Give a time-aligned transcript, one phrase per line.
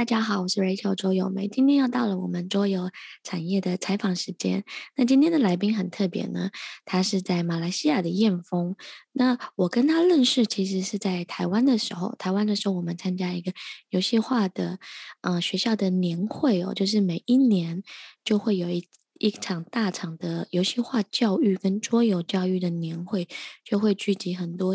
[0.00, 1.46] 大家好，我是 Rachel 桌游梅。
[1.46, 2.90] 今天又到了我们桌游
[3.22, 4.64] 产业的采访时间。
[4.96, 6.48] 那今天的来宾很特别呢，
[6.86, 8.76] 他是在马来西亚的彦峰。
[9.12, 13.52] 那我跟他认识其实是在台湾的时候，台湾的时候我们参加一个
[13.90, 14.78] 游戏化的，
[15.20, 17.82] 呃，学校的年会哦，就是每一年
[18.24, 23.28] 就会有一一场大场的游戏化教育跟桌游教育的年会，
[23.62, 24.74] 就会聚集很多。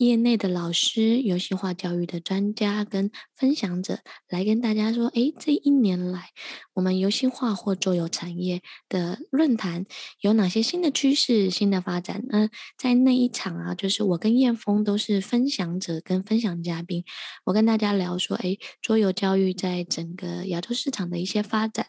[0.00, 3.98] 业内的老师、游戏化教育的专家跟分享者
[4.30, 6.30] 来跟大家说：“诶，这一年来
[6.72, 9.84] 我们游戏化或桌游产业的论坛
[10.22, 17.04] 有哪些新的趋势、新的发展？”那在那一场啊，就是我跟燕峰都是分享者跟分享嘉宾。
[17.44, 21.88] 我跟大家聊说：“诶，桌游教育在整个亚洲市场的一些发展。”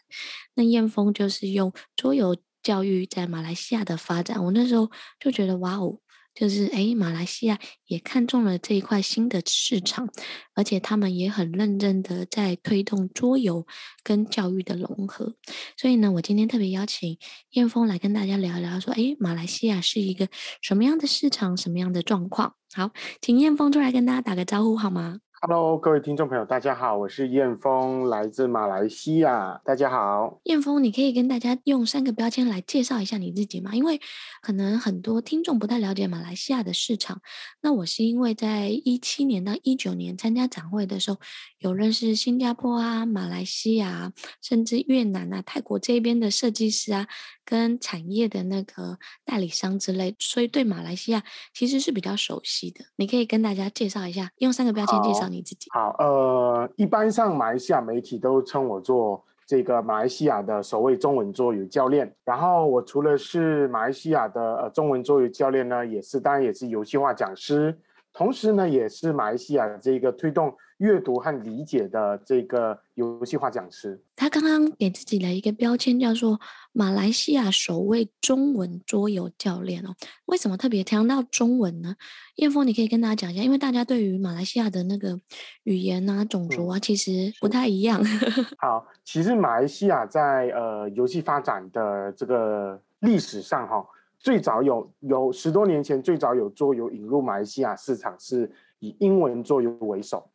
[0.54, 4.44] 那燕峰就是用桌游教育在马来西亚的发展。
[4.44, 5.98] 我那时候就觉得：“哇哦！”
[6.34, 10.08] 就是诶，马来西亚也看中了这一块新的市场，
[10.54, 13.66] 而且他们也很认真的在推动桌游
[14.02, 15.36] 跟教育的融合。
[15.76, 17.18] 所以呢，我今天特别邀请
[17.50, 20.28] 燕峰来跟大家聊一聊，说诶，马来西亚是一个
[20.60, 22.54] 什么样的市场，什么样的状况？
[22.74, 29.60] 好，请燕峰出来跟大家打个招呼好吗？Hello，各位听众朋友，大家好，我是燕峰，来自马来西亚。
[29.64, 33.74] 大家好，燕峰，你可以跟大家用三个标签来介绍一下你自己吗？
[33.74, 34.00] 因为
[34.40, 37.22] 可能很多听众不太了解马来西亚的市场。
[37.60, 41.18] 那我是因为在一七年到一九年参加展会的时候，
[41.58, 47.08] 有认识新加坡啊、马来西亚，甚至越南啊、泰国这边的设计师啊。
[47.44, 52.84] 跟产业的那个代理商之类，所以对马来西亚其实是比较熟悉的。
[52.94, 55.28] 你可以跟大家介绍一下，用三个标签介绍
[55.70, 62.12] 好，呃，一般上马来西亚媒体都称我做这个马来西亚的首位中文桌游教练。
[62.24, 67.76] 然后我除了是马来西亚的呃中文桌游教练呢，也是当然也是游戏化讲师，
[68.12, 70.54] 同时呢也是马来西亚的这个推动。
[70.78, 76.40] 阅读和理解的这个游戏化讲师，他刚刚给自己的一个标签叫做
[76.72, 79.94] 马来西亚首位中文桌游教练哦。
[80.26, 81.94] 为什么特别强调中文呢？
[82.34, 85.16] 燕峰，你可以跟大家讲一下，因为大家对于马来西亚的那个
[85.62, 88.02] 语言啊、种族啊，其实不太一样。
[88.02, 93.86] 嗯、 好，其实马来西亚在呃游戏发展的这个历史上哈，
[94.22, 100.30] 最早有有十多年前最早有桌游引入马来西亚市场是以英文桌游为首。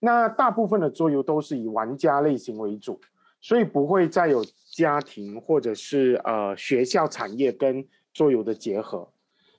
[0.00, 3.00] 那大部分的桌游都是以玩家类型为主，
[3.40, 9.08] 所以不会再有家庭或者是呃学校产业跟桌游的结合。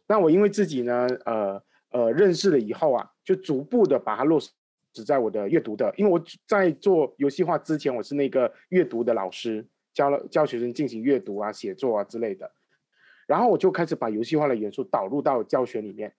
[0.07, 12.51] 那我因为自己呢，呃呃认识了以后啊，就逐步的把它落实在我的阅读的，因为我在做游戏化之前，我是那个阅读的老师，教了教学生进行阅读啊、写作啊之类的，
[13.27, 16.13] 然后我就开始把游戏化的元素导入到教学里面。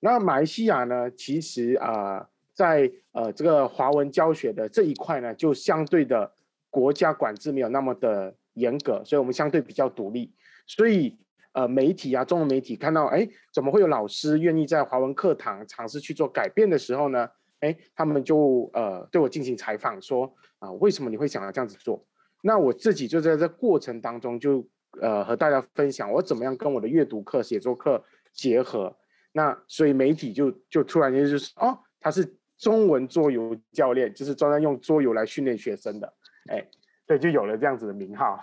[0.00, 2.28] 那马来西亚呢，其实啊。
[2.58, 6.32] 在呃这个华文教学的这一块呢，就相对的
[6.70, 10.34] 国家管制没有那么的严格，所以我们相对比较独立。
[10.66, 11.16] 所以
[11.52, 17.30] 呃媒体啊，中文媒体看到哎，怎么会有老师愿意在华文课堂尝试去做改变的时候呢？
[17.60, 20.26] 哎，他们就呃对我进行采访说
[20.58, 22.04] 啊、呃，为什么你会想要这样子做？
[22.42, 24.66] 那我自己就在这过程当中就
[25.00, 28.96] 呃和大家分享我怎么样跟我的阅读课、写作课结合。
[29.32, 32.34] 那所以媒体就就突然间就是哦，他是。
[32.58, 36.12] 中文桌游教练就是专门用桌游来训练学生的，
[36.50, 36.68] 哎，
[37.06, 38.36] 对，就有了这样子的名号。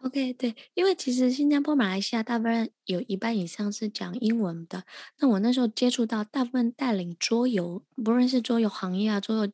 [0.00, 4.84] OK，对，因为其实新加坡、马来西亚大部分有一半以上是讲英文的。
[5.18, 9.52] 那我那时候接触到大部分带领桌游，不论是桌游行业啊、桌游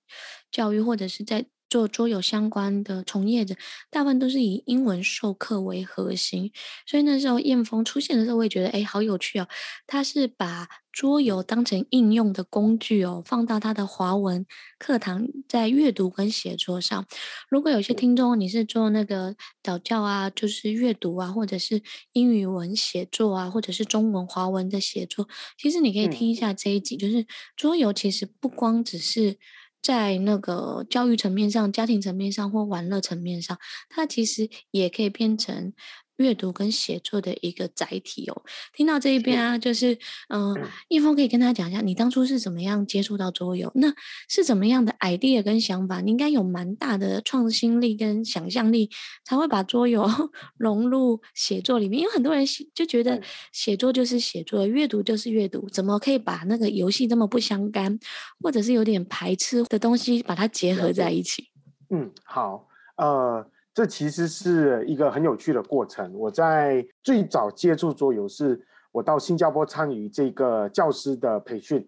[0.52, 3.54] 教育，或者是在做桌游相关的从业者，
[3.88, 6.52] 大部分都是以英文授课为核心。
[6.86, 9.48] 所以那时候燕峰出现的时候，我也觉得哎，好有趣哦。
[9.86, 14.44] 他是把桌游当成应用的工具哦，放到他的华文
[14.78, 17.06] 课堂，在阅读跟写作上。
[17.48, 21.80] 如果有些听众你是做那个早教啊，就是阅读啊，或者是
[22.12, 25.26] 英语文写作啊，或者是中文华文的写作，
[25.56, 26.98] 其实你可以听一下这一集。
[26.98, 27.26] 就是
[27.56, 29.38] 桌游其实不光只是
[29.82, 33.58] 在那个教育层面上、家庭层面上或玩乐层面上，
[33.88, 35.72] 它其实也可以变成。
[36.16, 38.42] 阅读跟写作的一个载体哦。
[38.72, 39.98] 听到这一边啊，就是
[40.28, 40.54] 嗯，
[40.88, 43.70] 彦峰可以跟他讲一下，你当初是怎么样接触到桌游？
[43.74, 43.92] 那
[44.28, 46.00] 是怎么样的 idea 跟想法？
[46.00, 48.90] 你应该有蛮大的创新力跟想象力，
[49.24, 50.08] 才会把桌游
[50.56, 52.00] 融入写作里面。
[52.00, 52.44] 因为很多人
[52.74, 53.20] 就觉得
[53.52, 57.98] 写作就是写作，阅读就是阅读，怎么可以把那个游戏这么不相干，
[58.40, 61.48] 或者是有点排斥的东西，把它结合在一起？
[61.90, 63.46] 嗯，好，呃。
[63.74, 66.12] 这其实是一个很有趣的过程。
[66.14, 68.60] 我在最早接触桌游，是
[68.90, 71.86] 我到新加坡参与这个教师的培训，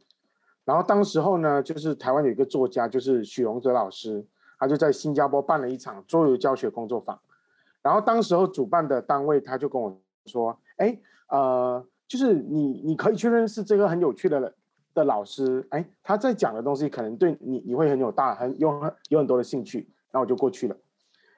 [0.65, 4.25] 然后当时候呢，就是台湾有一个作家，就是许荣哲老师，
[4.59, 7.19] 他就在新加坡办了一场桌游教学工作坊。
[7.83, 10.99] 然后当时候主办的单位他就跟我说：“哎，
[11.29, 14.55] 呃，就是你你可以去认识这个很有趣的。”
[14.95, 20.77] 的老师，哎，他在讲的东西可能对你你会很有大很有很有很多的兴趣，那我就过去了。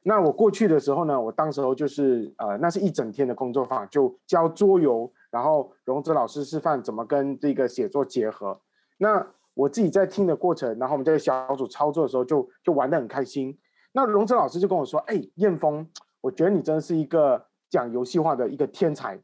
[0.09, 8.61] 那我过去的时候呢，我当时候就是呃，那是一整天的工作坊，就教桌游，然后荣泽老师示范怎么跟这个写作结合。
[8.99, 13.59] 那我自己在听的过程，然后我们在小组操作的时候就，就玩得很开心。
[13.91, 15.85] 那荣泽老师就跟我说：“哎，彦峰，
[16.21, 19.21] 我觉得你真的是一个讲游戏化的一个天才。”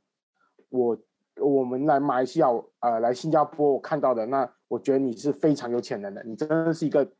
[0.70, 0.98] 我。
[1.36, 2.48] 我们来马来西亚，
[2.80, 7.10] 呃，来新加坡我看到的，那我觉得你是非常有潜能的，你真的是一个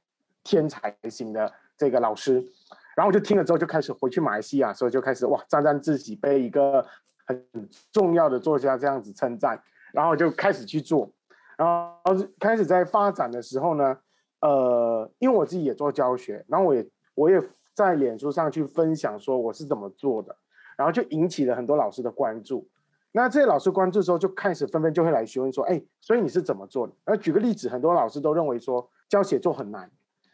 [0.44, 2.44] 天才型的这个老师。
[2.96, 6.86] 然后我就听了之后，就开始回去马来西亚，所以就开始哇，沾沾自喜，被一个
[7.26, 7.44] 很
[7.90, 9.62] 重要的作家这样子称赞，
[9.92, 11.10] 然后就开始去做，
[11.56, 13.98] 然后开始在发展的时候呢，
[14.40, 17.42] 呃，因为我自己也做教学，然后我也我也
[17.74, 20.36] 在脸书上去分享说我是怎么做的，
[20.76, 22.68] 然后就引起了很多老师的关注。
[23.14, 29.90] 那这些老师关注之后，就开始纷纷就会来询问说：“哎，所以你是怎么做的？”那举个例子，很多老师都认为说教写作很难，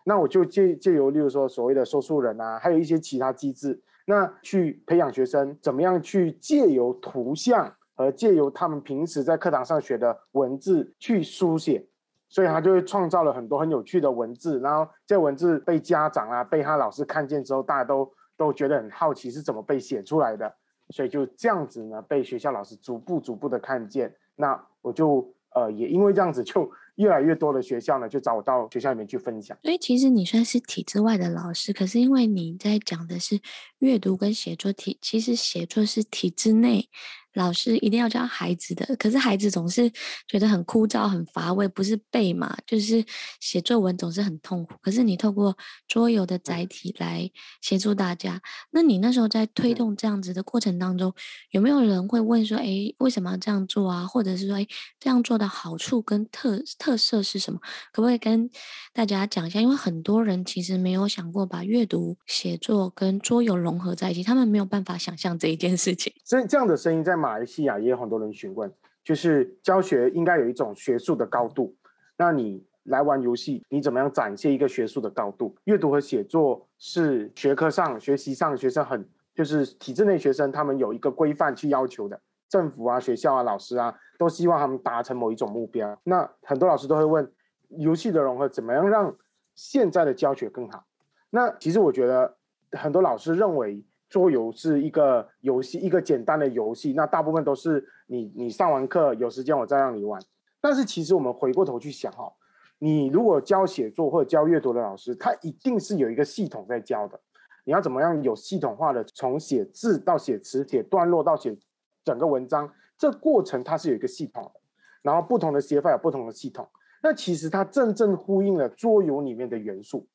[0.09, 11.87] 那我就借借由，例如说所谓的说书人啊，还有一些其他机制，那去培养学生怎么样去借由图像和借由他们平时在课堂上学的文字去书写，
[12.31, 20.51] 所以他就会创造了很多很有趣的文字，然后这文字被家长啊、被他老师看见之后，大家都都觉得很好奇是怎么被写出来的。
[20.89, 29.57] 所以就这样子呢，被学校老师逐步逐步的看见，那我就呃也因为这样子，就越来越多的学校呢就找我到学校里面去分享。
[29.63, 33.41] 所以其实你算是体制外的老师，可是因为你在讲的是
[33.79, 36.89] 阅读跟写作体，其实写作是体制内。
[37.35, 39.91] 老师一定要教孩子的，可是孩子总是
[40.27, 43.05] 觉得很枯燥、很乏味，不是背嘛，就是
[43.41, 44.75] 写作文总是很痛苦。
[44.81, 47.31] 可是你透过桌游的载体来
[47.61, 48.41] 协助大家，
[48.71, 51.13] 那你那时候在推动这样子的过程当中，
[51.51, 54.67] 有没有人会问说：“哎，为什么要这样做啊？”或者是说：“哎，
[54.99, 57.61] 这样做的好处跟特特色是什么？”
[57.93, 58.49] 可不可以跟
[58.93, 59.61] 大家讲一下？
[59.61, 66.13] 因为很多人其实没有想过把阅读、写作跟桌游融合在一起，他们没有办法想象这一件事情。
[66.25, 68.73] 所以这样的声音在马来西亚也有很多人询问，
[69.03, 71.75] 就是教学应该有一种学术的高度。
[72.17, 75.55] 那你来玩游戏，你怎么样展现一个学术的高度？
[75.65, 82.21] 阅读和写作是学科上、学习上学生很，就是体制内学生他们有一个规范去要求的。
[82.49, 86.01] 政府啊、学校啊、老师啊，都希望他们达成某一种目标。
[86.05, 87.31] 那很多老师都会问，
[87.69, 89.15] 游戏的融合怎么样让
[89.55, 90.85] 现在的教学更好？
[91.31, 92.37] 那其实我觉得
[92.73, 93.85] 很多老师认为。
[94.09, 96.93] 桌游是一个游戏，一个简单的游戏。
[96.95, 100.21] 那大部分都是你，你上完课有时间我再让你玩。
[100.61, 102.33] 但是其实我们回过头去想哈，
[102.79, 107.21] 你如果教写作或者教阅读的老师，他一定是有一个系统在教的。
[107.65, 111.55] 你要怎么样有系统化的从写字到写词、写段落到写
[112.03, 114.61] 整个文章，这过程它是有一个系统的。
[115.03, 116.67] 然后不同的写法有不同的系统。
[117.03, 120.07] 那其实它正正呼应了桌游里面的元素。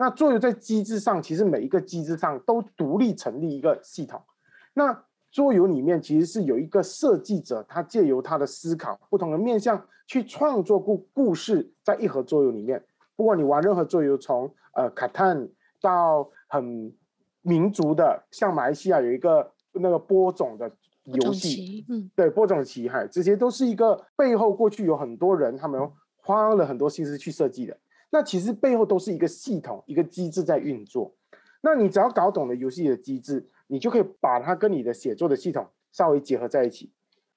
[0.00, 4.18] 那桌游在机制上，其实每一个机制上都独立成立一个系统。
[4.72, 12.82] 那桌游里面其实是有一个设计者，他借由他的思考，不同的面向去创作故故事，在一盒桌游里面。
[13.14, 15.46] 不管你玩任何桌游，从呃卡坦
[15.82, 16.90] 到很
[17.42, 20.72] 民族的，像马来西亚有一个那个播种的
[21.04, 25.78] 游戏，嗯，对，播种棋，海，这些都是一个背后过去有很多人，他们
[26.16, 27.76] 花了很多心思去设计的。
[28.12, 31.14] 那其实背后都是一个系统、一个机制在运作。
[31.60, 36.90] 那你只要搞懂了游戏的机制，你就可以把它跟你的写作的系统稍微结合在一起。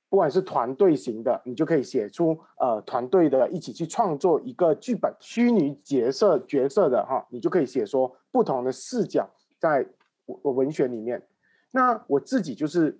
[0.10, 9.86] 不管是团队型的，你就可以写出呃团队的一起去创作一个剧本，虚拟角色角色的哈，你就可以写说不同的视角在
[10.25, 11.22] 文文学里面。
[11.72, 13.00] 那我自己就是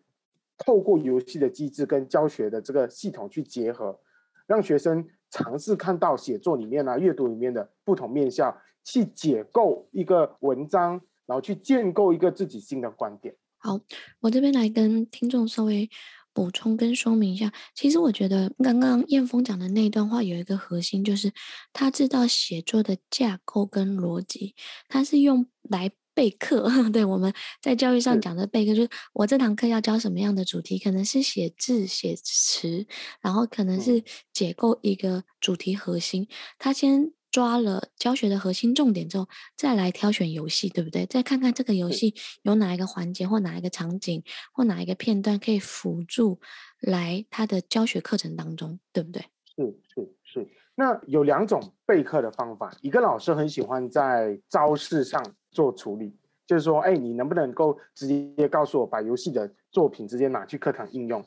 [0.58, 4.00] 透过游戏的机制跟教学的这个系统去结合，
[4.46, 5.08] 让学生。
[5.34, 13.36] 尝试看到写作里面啊，阅读里面的不同面向，去解构一个文章，然后去建构一个自己新的观点。
[13.58, 13.80] 好，
[14.20, 15.90] 我这边来跟听众稍微
[16.34, 17.52] 补充跟说明一下。
[17.74, 21.32] 其实我觉得刚刚彦峰讲的那段话有一个核心，就是
[21.72, 24.54] 他知道写作的架构跟逻辑，
[24.88, 25.92] 他是用来。
[26.14, 32.86] 备课， 对，我们在教育上讲的备课，就是我这堂课要教什么样的主题，可能是写字、写词，
[33.22, 36.28] 然后可能是解构一个主题核心。
[36.58, 39.28] 他先抓了教学的核心重点之后，
[39.58, 41.06] 再来挑选游戏，对不对？
[41.06, 46.40] 再看看这个游戏有哪一个环节或哪一个场景或哪一个片段可以辅助
[46.80, 49.24] 来他的教学课程当中，对不对？
[49.56, 50.48] 是是是。
[50.76, 55.24] 那有两种备课的方法，一个老师很喜欢在招式上。
[55.54, 61.24] 做处理，就是说，哎，你能不能够直接告诉我，把游戏的作品直接拿去课堂应用？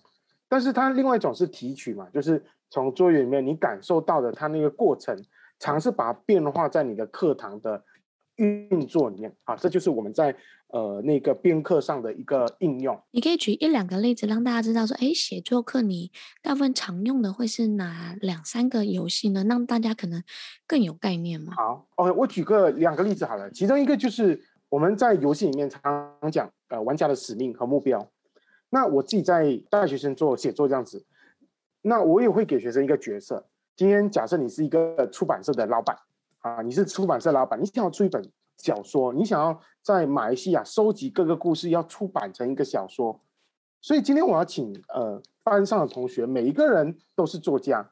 [0.48, 5.16] 但是它另外一种是提取嘛，就是从作业里面你感受到的它那个过程，
[5.58, 7.82] 尝试把它变化在你的课堂的
[8.36, 10.34] 运作里面啊，这就是我们在
[10.68, 13.00] 呃那个编课上的一个应用。
[13.10, 16.10] 你可以举一两个例子，让大家知道说，哎，写作课你
[16.42, 19.44] 大部分常用的会是哪两三个游戏呢？
[19.48, 20.22] 让大家可能
[20.66, 21.54] 更有概念嘛。
[21.56, 25.80] 好，OK，我举个两个例子好了，其中一个就是我们在游戏里面常
[26.20, 28.06] 常讲呃玩家的使命和目标。
[28.68, 31.06] 那我自己在带学生做写作这样子，
[31.82, 33.46] 那我也会给学生一个角色。
[33.76, 35.96] 今天假设你是一个出版社的老板
[36.46, 38.22] 啊，你是出版社老板，你想要出一本
[38.58, 43.20] 小说，你想要在马来西亚收集各个故事，要出版成一个小说。
[43.80, 47.90] 所以今天我要请呃班上的同学，每一个人都是作家，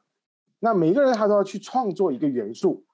[0.59, 2.85] 那每一个人他都要去创作一个元素。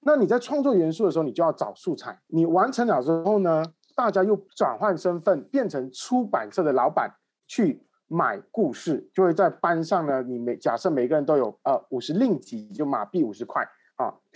[0.00, 2.16] 那你在创作元素的时候，你就要找素材。
[2.28, 3.64] 你完成了之后呢，
[3.96, 7.10] 大家又转换身份，变成出版社的老板。
[7.50, 10.22] 去买故事，就会在班上呢。
[10.22, 13.66] 你每假设每个人都有呃五十令吉，就马币五十块，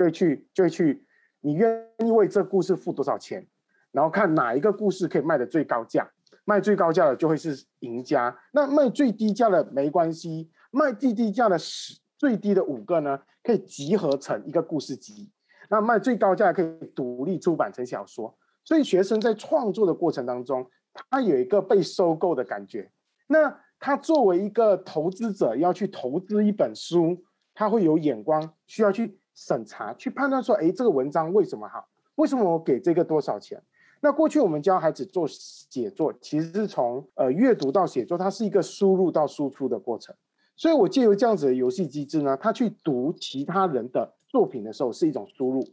[0.02, 1.04] 会去就会去，
[1.40, 3.46] 你愿意为这故事付多少钱？
[3.90, 6.10] 然后看哪一个故事可以卖的最高价，
[6.44, 8.36] 卖最高价的就会是赢家。
[8.52, 15.30] 那卖最低价的没关系，卖最低价的十最低的五个呢，可以集合成一个故事集。
[15.68, 18.36] 那卖最高价可以独立出版成小说。
[18.64, 20.70] 所以学生在创作的过程当中，
[21.10, 22.90] 他有一个被收购的感觉。
[23.26, 31.86] 那他作为一个投资者要去投资一本书，他会有眼光，需要去审查、去判断说，哎，这个文章为什么好？
[32.16, 33.62] 为什么我给这个多少钱？
[34.00, 40.14] 那过去我们教孩子做写作，其实是从呃阅读到写作，它是一个输入到输出的过程。
[40.56, 45.66] 所以我借由这样子的游戏机制呢，他去读其他人的作品的时候是一种输入，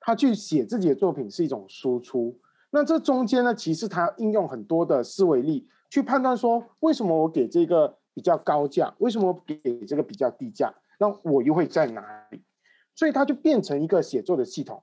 [0.00, 2.38] 他去写自己的作品是一种输出。
[2.70, 5.68] 那这中间呢，其实他应用很多的思维力。
[5.88, 12.42] 去判断说，为什么我给这个比较高价，为什么我给这个比较低价，那我又会在哪里？
[12.96, 14.82] 所以它就变成一个写作的系统。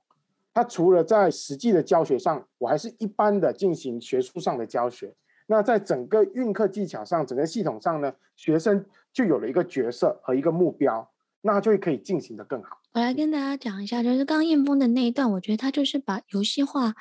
[0.54, 5.14] 它除了在实际的教学上，我还是一般的进行学术上的教学。
[5.46, 11.06] 那在整个运课技巧上，整个系统上呢，学生就有了一个角色和一个目标，
[11.42, 12.78] 那就会可以进行的更好。
[12.92, 16.94] 我来跟大家讲一下，就是刚刚彦峰的那一段，我觉得他就是把游戏化。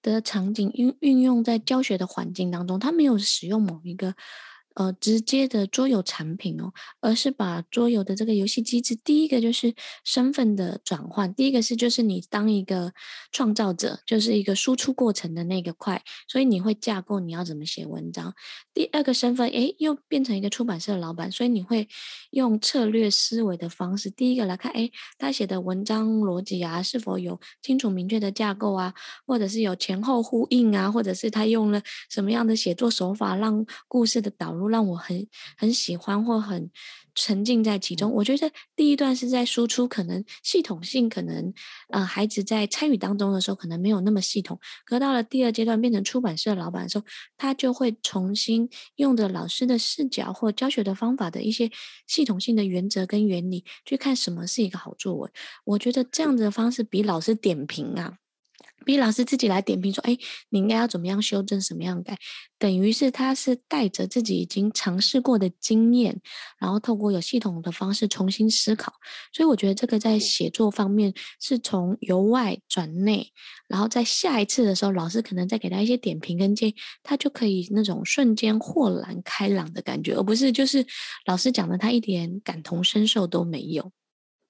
[0.00, 4.14] 的场景运运用在教学的环境当中，他没有使用某一个。
[4.78, 12.92] 呃，直接的桌游产品哦，而是把桌游的这个游戏机制，第一个就是身份的转换，第一个是就是你当一个
[13.32, 18.32] 创造者，就是一个输出过程的那个块，所以你会架构你要怎么写文章。
[18.72, 21.88] 第二个身份，诶，又变成一个出版社的老板，所以你会
[22.30, 28.94] 用策略思维的方式，第一个来看，诶，他写的文章逻辑啊，是否有清楚明确的架构啊，
[29.26, 34.67] 或者是有前后呼应啊，或者是他用了什么样的写作手法，让故事的导入。
[34.68, 36.70] 让我很很喜欢或很
[37.14, 38.12] 沉浸在其中。
[38.12, 41.52] 我觉得第一段是在输出，可能系统性，可能
[41.90, 44.58] 呃孩子在参与当中的时候，可能没有那么系统。
[44.84, 47.04] 可到了第二阶段，变成出版社老板的时候，
[47.36, 51.70] 他就会重新用着老师的视角或教学的方法的一些
[52.06, 55.30] 系统性的原则跟原理，去看什么是一个好作文。
[55.64, 58.18] 我觉得这样子的方式比老师点评啊。
[58.88, 60.16] 比老师自己来点评说：“哎，
[60.48, 62.16] 你应该要怎么样修正，什么样改？”
[62.58, 66.22] 等于是他是带着自己已经尝试过的经验，
[66.58, 68.94] 然后透过有系统的方式重新思考。
[69.30, 73.30] 所以我觉得这个在写作方面是从由外转内，
[73.68, 80.86] 然后在下一次的时候，老师可能再给他一些点评跟建议，他就可以那种瞬间豁然开朗的感觉，而不是就是
[81.26, 83.92] 老师讲的他一点感同身受都没有。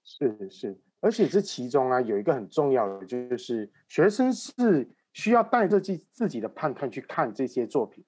[0.04, 0.80] 是是。
[1.00, 8.04] 而且这其中啊，有一个很重要的，就是学生是需要带着自自己的判断去看这些作品，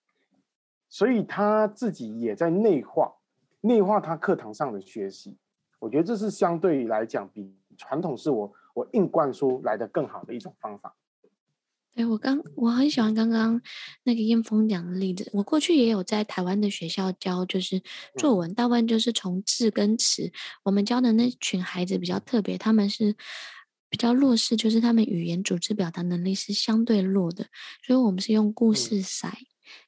[0.88, 3.12] 所以他自己也在内化，
[3.60, 5.38] 内化他课堂上的学习。
[5.78, 10.94] 我觉得这是相对来讲比传统是我我硬灌输来的更好的一种方法。
[12.00, 13.60] 对，我刚我很喜欢刚刚
[14.04, 15.28] 那个燕峰讲的例子。
[15.34, 17.82] 我过去也有在台湾的学校教，就是
[18.16, 20.32] 作文，大部分就是从字跟词。
[20.62, 23.14] 我们教的那群孩子比较特别，他们是
[23.90, 27.48] 比较弱势，就是他们语言组织表达能力是相对弱的，
[27.86, 29.30] 所以我们是用故事骰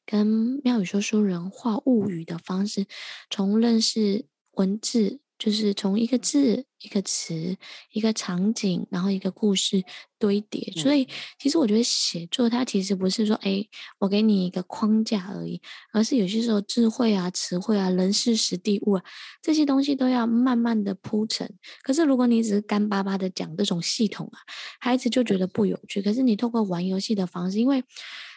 [0.04, 2.85] 跟妙语说书人画物语的方式，
[3.31, 5.21] 从认识文字。
[5.43, 7.57] 就是从一个字、一个词、
[7.91, 9.83] 一个场景，然后一个故事
[10.17, 10.73] 堆叠。
[10.77, 13.67] 所以，其实我觉得写作它其实不是说，哎，
[13.99, 15.61] 我给你一个框架而已，
[15.93, 19.03] 而是有些时候智慧啊、词汇啊、人事时地物啊
[19.43, 21.53] 这些东西都要慢慢的铺陈。
[21.83, 24.39] 可是，如果你只是干巴巴的讲这种系统啊，
[24.79, 26.01] 孩子就觉得不有趣。
[26.01, 27.83] 可是，你透过玩游戏的方式，因为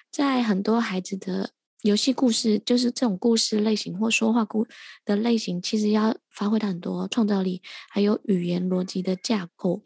[0.09, 1.51] 在很多孩子的
[1.85, 4.65] 游戏故事就是这种故事类型或说话故
[5.05, 7.61] 的类型，其实要发挥它很多创造力，
[7.91, 9.83] 还有语言逻辑的架构，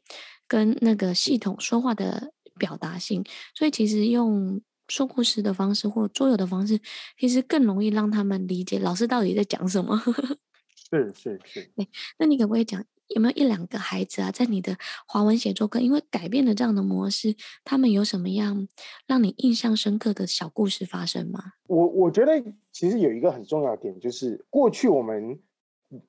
[0.47, 3.25] 跟那个系统说话的表达性。
[3.53, 6.79] 所以其实用说故事的方式或桌游的方式，
[7.19, 10.01] 其实更容易让他们理解老师到底在讲什么。
[10.89, 11.69] 是是是。
[11.75, 12.81] 对，那你可不可以讲？
[13.09, 18.67] 有没有一两个孩子啊，在你的华文写作课，因为改变了这样的模式，他们有什么样
[19.07, 21.39] 让你印象深刻的小故事发生吗？
[21.67, 22.31] 我我觉得
[22.71, 25.39] 其实有一个很重要的点，就是过去我们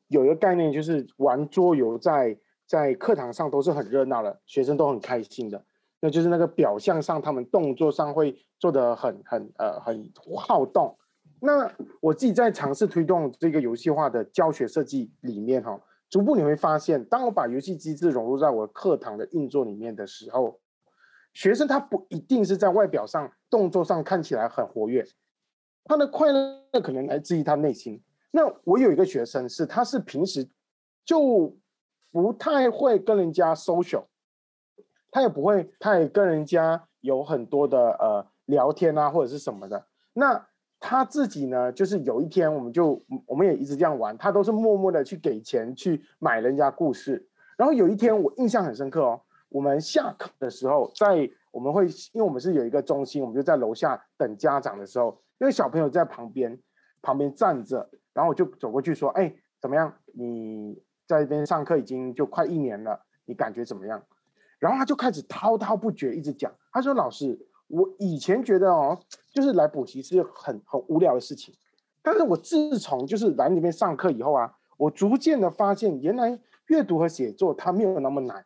[0.08, 5.64] 有一个概念，就是玩桌游在在课堂上都是很热闹的，学生都很开心的，
[6.00, 10.94] 那就是那个表象上，他们动作上会做得很很呃很好动。
[11.40, 15.80] 那我自己在尝试推动这个游戏化的教学设计里面哈。
[16.10, 20.60] 逐步你会发现，当我把游戏机制融入在我课堂的运作里面的时候，
[21.32, 25.06] 学生他不一定是在外表上、动作上看起来很活跃，
[25.84, 28.02] 他的快乐可能来自于他内心。
[28.32, 30.48] 那我有一个学生是，他是平时
[31.04, 31.56] 就
[32.10, 34.04] 不太会跟人家 social，
[35.12, 39.86] 他也不会太跟人家有很多的呃聊天啊或者是什么的。
[40.12, 40.48] 那
[40.80, 47.28] 他自己呢，就是有一天，我们就我们也一直这样玩，他都是默默的去给钱去买人家故事。
[47.58, 49.20] 然后有一天，我印象很深刻哦，
[49.50, 56.58] 我们下课的时候，在我们会，因为我们是有一个中心，我们就在楼下等家长的时候，因为小朋友在旁边
[57.02, 59.94] 旁边站着，然后我就走过去说：“哎，怎么样？
[60.14, 64.02] 你在这边上课已经就快一年了，你感觉怎么样？”
[64.58, 67.38] 然后他就开始滔滔不绝一直讲，他说：“老师。”
[67.70, 68.98] 我以前觉得哦，
[69.32, 71.54] 就是来补习是很很无聊的事情，
[72.02, 78.44] 但是我自从就是来那边上课以后啊，我逐渐的发现，原来阅读和写作它没有那么难。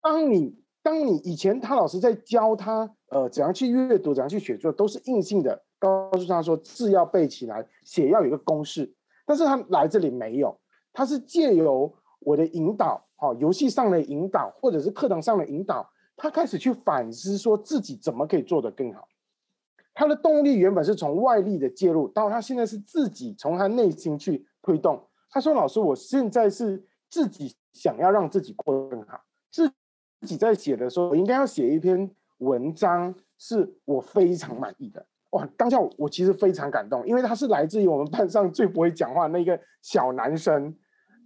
[0.00, 8.92] 当你当你以前他老师在教他呃怎样去阅读，怎样去写作，都是硬性的告诉他说字要背起来，写要有一个公式，
[9.24, 10.58] 但是他来这里没有，
[10.92, 15.88] 他是借由我的引导，好，游戏上的引导，或者是课堂上的引导。
[16.22, 19.08] 他开始去反思，说自己怎么可以做得更好。
[19.92, 25.04] 他的动力原本是从外力的介入，到他现在是自己从他内心去推动。
[25.28, 26.80] 他说：“老师，我现在是
[27.10, 29.68] 自己想要让自己过得更好，自
[30.24, 32.08] 己在写的时候，我应该要写一篇
[32.38, 40.72] 文章，是我非常满意的。”哇，当下我其实非常感动，因为他是来自于我们班上最不会讲话的那个小男生，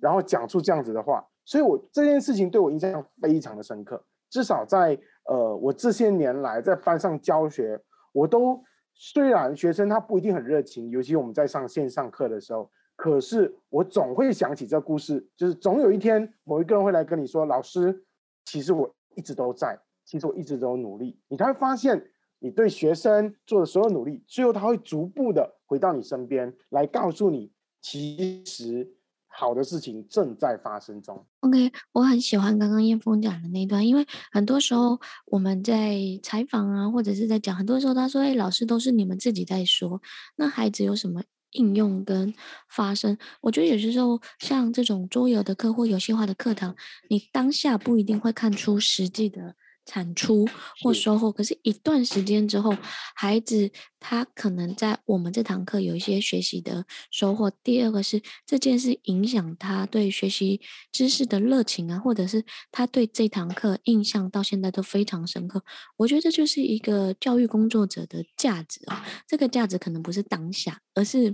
[0.01, 4.03] 然后讲出这样子的话，所以我这件事情对我印象非常的深刻。
[4.31, 7.81] 至少在呃，我这些年来在班上教学，
[8.13, 8.63] 我都
[8.95, 18.05] 虽然学生他不一定很热情，尤其我们在上线上课的时候，可是我总会想起这故事，就是总有一天某一个人会来跟你说，老师，
[18.45, 28.96] 其实我一直都在，其实我一直都努力，你才会发现你对学生做的所有努力，最后他会逐步的回到你身边来告诉你，其实。
[29.39, 31.27] 好的事情正在发生中。
[31.41, 40.01] OK，我很喜欢刚刚彦峰讲的那一段，因为很多时候我们在采访啊，或者是在讲，很多时候他说：“哎，老师都是你们自己在说，
[40.37, 41.23] 那孩子有什么
[41.53, 42.33] 应用跟
[42.69, 46.75] 发生？”我觉得有些时候像这种桌游的课或游戏化的课堂，
[47.11, 49.55] 你当下不一定会看出实际的。
[49.87, 50.47] 产出
[50.83, 52.77] 或收获，可是一段时间之后，
[53.15, 53.71] 孩子
[54.01, 57.51] 他可能在我们这堂课有一些学习的收获。
[57.63, 60.61] 第二个是这件事影响他对学习
[60.93, 65.65] 知识的热情啊，或者是他对这堂课印象到现在都非常深刻。
[65.97, 71.33] 我觉得这就是一个教育工作者的价值啊，这个价值可能不是当下，而是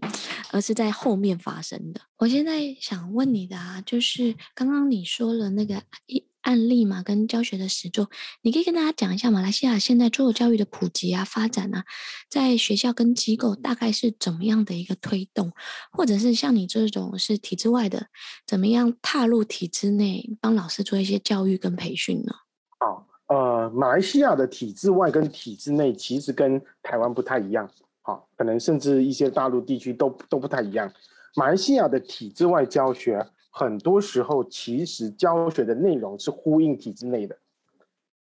[0.50, 2.02] 而是在后面发生的。
[2.18, 6.22] 我现在想问你的啊，就是刚刚你说了那个一。
[6.42, 8.10] 案例嘛，跟教学的实作，
[8.42, 11.84] 你可以跟大家讲一下马来西亚现在做教育的普及啊、发展啊，
[12.28, 15.52] 在学校跟机构大概是怎么样的一个推动，
[15.90, 18.08] 或者是像你这种是体制外的，
[18.46, 22.32] 怎么样踏入体制内帮老师做一些教育跟培训呢？
[22.78, 27.70] 好，呃，马来西亚的体制外跟体制内其实跟台湾不太一样，
[28.02, 30.92] 好，可能甚至一些大陆地区都都不太一样。
[31.36, 33.24] 马来西亚的体制外教学。
[33.54, 37.36] 很多时候，其实教学的内容是呼应体制内的。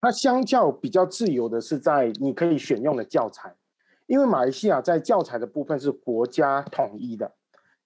[0.01, 3.55] 它相较比较自由的是在你可以选用的教材，
[4.07, 7.31] 因为马来西亚在教材的部分是国家统一的。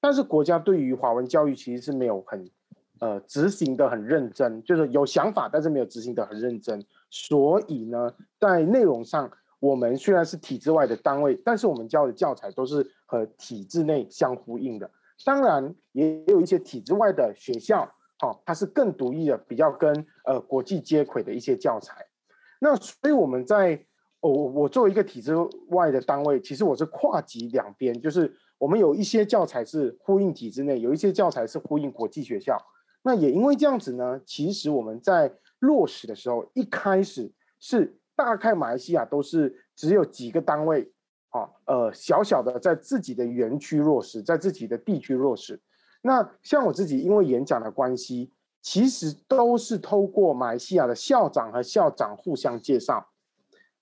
[0.01, 2.49] 但是国家对于华文教育其实是没有很
[3.01, 6.83] 呃执行的很认真，就是有想法，但是没有执行的很认真。
[7.11, 14.89] 所以呢，在内容上，我们虽然是体制外的单位，但是我们教的教材都是和体制内相呼应的。
[15.25, 22.07] 当然，也有一些体制外的学校，好、哦，它是更独立的，比较跟呃国际接轨的一些教材。
[22.61, 23.85] 那所以我们在，
[24.21, 25.35] 我、哦、我作为一个体制
[25.69, 32.57] 外的单位，其实我是跨级两边，就是我们有一些教材是呼应体制内，有一些教材是呼应国际学校。
[33.03, 40.93] 那也因为这样子呢，其实我们在落实的时候，一开始是大概马来西亚都是只有几个单位。
[41.37, 45.61] 啊，呃，小小的在自己的园区落实，在自己的地区落实。
[46.01, 53.09] 那像我自己，因为演讲的关系，其实都是透过马来西亚的校长和校长互相介绍，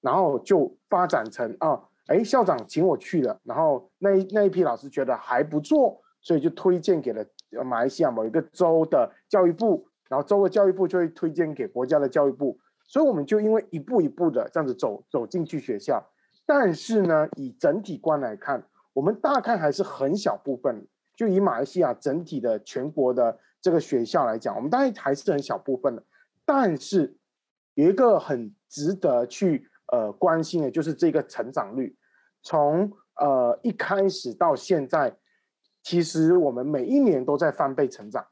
[0.01, 7.25] 然后就发展成啊，哎，校长请我去了，然后那那一批老师觉得还不错，所以就推荐给了
[7.65, 16.05] 马来西亚某一个州的教育部，然后州的教育部就会推荐给国家的教育部，所以我们就因为一步一步的这样子走走进去学校。
[16.47, 20.87] 但是呢，以整体观来看，我们大概还是很小部分。
[21.17, 26.03] 就以马来西亚整体的全国的这个学校来讲，我们大概还是很小部分的。
[26.45, 27.17] 但是
[27.75, 31.97] 有一个很值得去呃关心的，就是这个成长率，
[32.43, 35.17] 从呃一开始到现在，
[35.85, 38.27] 其实我们每一年都在翻倍成长。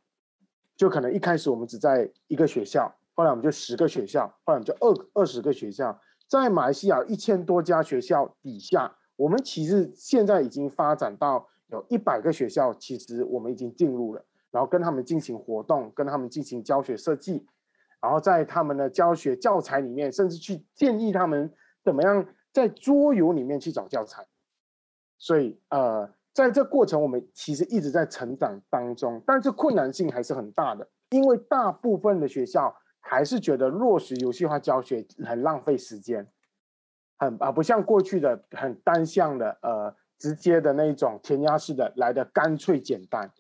[0.77, 5.99] 就可能一开始我们只在一个学校，后来我们就十个学校，后来我们就二二十个学校。
[6.41, 17.47] 在马来西亚一千多家学校底下，我们其实现在已经发展到有一百个学校，其实我们已经进入了，然后跟他们进行活动，跟他们进行教学设计，
[18.01, 21.53] 然后在他们的教学教材里面，甚至去建议他们
[21.85, 24.27] 怎么样在桌游里面去找教材。
[25.19, 32.75] 所以，呃，在这过程，我们其实一直在成长当中，但是困难性还是很大的，因为大部分的学校。
[33.03, 36.27] 还是觉得落实游戏化教学很浪费时间，
[37.19, 43.31] 很啊不像过去的很单向的呃直接的那种填鸭式的来的干脆简单，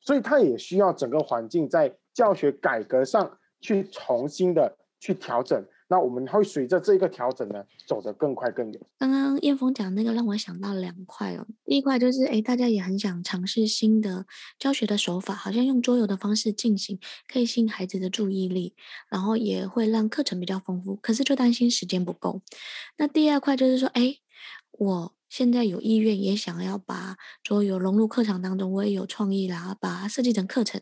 [0.00, 5.64] 所以它也需要整个环境在教学改革上去重新的去调整。
[5.92, 8.80] 那我们会随着这个调整呢，走得更快更远。
[8.98, 14.24] 刚刚彦峰讲那个让我想到两块哦，第一块就是哎，大家也很想尝试新的
[14.58, 16.98] 教学的手法，好像用桌游的方式进行，
[17.30, 18.74] 可以吸引孩子的注意力，
[19.10, 20.96] 然后也会让课程比较丰富。
[20.96, 22.40] 可是就担心时间不够。
[22.96, 24.16] 那第二块就是说，哎，
[24.70, 25.12] 我。
[25.32, 30.78] 现在有意愿也想要把桌游融入课堂当中，我也有创意啦，把它设计成课程。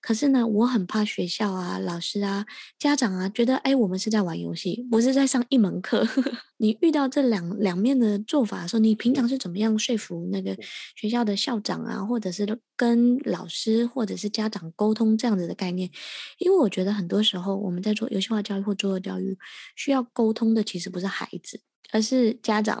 [0.00, 2.46] 可是呢，我很怕学校啊、老师啊、
[2.78, 6.08] 家长啊觉得，哎，我们是在玩游戏，不是在上一门课。
[6.56, 10.56] 你遇到这两两面的做法的时候，你平常是怎么样说服那个
[10.96, 15.90] 学校的校长啊，或者是跟老师或者是家长沟通这样子的概念？
[16.38, 19.36] 因为我觉得很多时候我们在做游戏化教育或桌游教育，
[19.76, 21.60] 需要沟通的其实不是孩子。
[21.92, 22.80] 而是家长、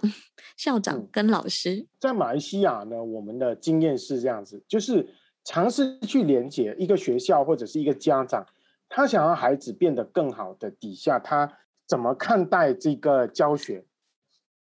[0.56, 1.86] 校长跟老师。
[1.98, 8.46] 在马来西亚呢，我们的经验是这样子，就是尝试去连接一个学校或者是一个家长，
[8.88, 13.84] 他想要孩子变得更好的底下，他怎么看待这个教学？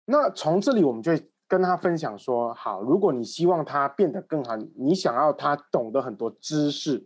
[0.06, 1.12] 那从这里我们就
[1.48, 7.06] 跟他分享说：好，如果你希望他变得更好，你想要他懂得很多知识，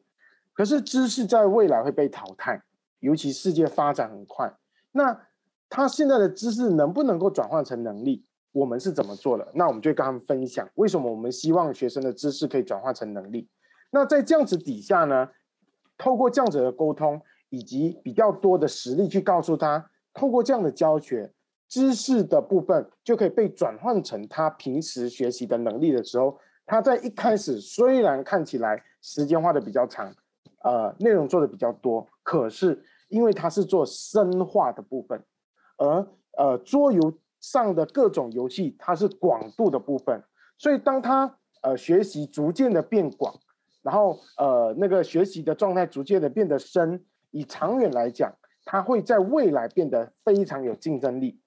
[0.54, 2.62] 可是知识在未来会被淘汰，
[3.00, 4.56] 尤其世界发展很快，
[4.92, 5.26] 那。
[5.70, 8.24] 他现在的知识能不能够转换成能力？
[8.52, 9.46] 我们是怎么做的？
[9.54, 13.50] 那我们就跟他们分享，为什么我们希望学生的知识可以转换成能力？
[13.92, 15.30] 那在这样子底下呢，
[15.98, 21.30] 透过这样子的沟通，以及比较多的实例去告诉他，透过这样的教学，
[21.68, 30.14] 知识的部分就可以被转换成他平时学习的能力的时候，他在一开始虽然看起来时间花的比较长，
[30.64, 35.22] 呃，内容做的比较多，可是因为他是做深化的部分。
[35.78, 36.08] 而
[36.38, 40.22] 呃，桌游上的各种游戏，它是广度的部分，
[40.58, 43.34] 所以当他呃学习逐渐的变广，
[43.82, 48.34] 然后呃那个学习的状态逐渐的变得深，以长远来讲，
[48.66, 51.40] 他会在未来变得非常有竞争力。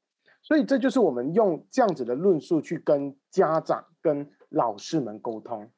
[0.43, 5.71] 所以这就是我们用这样子的论述去跟家长、跟老师们沟通，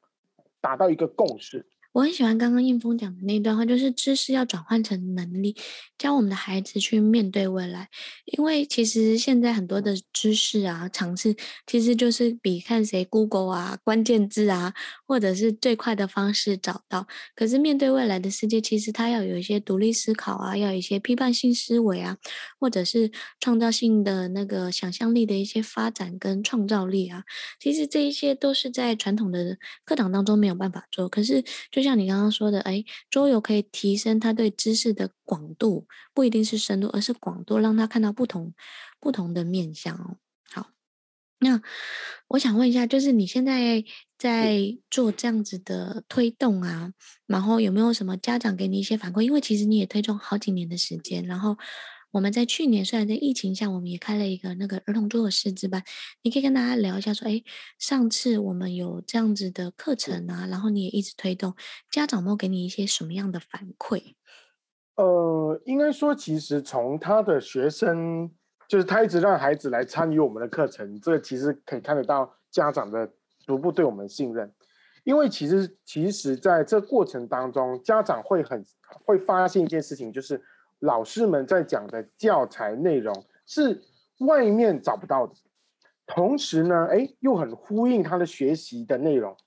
[0.61, 1.65] 达到一个共识。
[1.93, 5.57] 我很喜欢刚刚应峰讲的那段话，就是知识要转换成能力，
[5.97, 7.89] 教我们的孩子去面对未来。
[8.25, 11.35] 因为其实现在很多的知识啊、常识，
[11.67, 14.73] 其实就是比看谁 Google 啊、关键字啊，
[15.05, 17.07] 或者是最快的方式找到。
[17.35, 22.17] 可是面对未来的世界，其实他要有一些独立思考啊，要有一些批判性思维啊，
[22.57, 27.23] 或者是创造性的那个想象力的一些发展跟创造力啊。
[27.59, 31.09] 其实这一些都是在传统的课堂当中没有办法做。
[31.09, 38.53] 可是就就像你刚刚说的，哎，桌游可以提升他对知识的广度，不一定是深度，而是广度，让他看到不同
[38.99, 40.17] 不同的面向哦。
[40.51, 40.69] 好，
[41.39, 41.61] 那
[42.27, 43.83] 我想问一下，就是你现在
[44.17, 46.93] 在做这样子的推动啊，
[47.25, 49.21] 然后有没有什么家长给你一些反馈？
[49.21, 51.57] 因为其实你也推动好几年的时间，然后。
[52.11, 55.81] 我们在去年虽然在疫情下，我们也开了一个那个儿童桌的师资班，
[56.23, 57.41] 你可以跟大家聊一下，说，哎，
[57.79, 61.55] 上次我们有这样子的课程啊，然后你也一直推动，
[61.89, 64.15] 家长们给你一些什么样的反馈？
[64.95, 68.29] 呃，应该说，其实从他的学生，
[68.67, 73.09] 就是他一直让孩子来参与我们的课程，这个其实可以看得到家长的
[73.45, 74.53] 逐步对我们信任，
[75.05, 78.61] 因为其实其实在这过程当中，家长会很
[79.05, 80.43] 会发现一件事情，就是。
[80.81, 83.83] 老师们在讲的教材内容是
[84.19, 85.33] 外面找不到的，
[86.07, 89.37] 同时呢，哎，又很呼应他的学习的内容，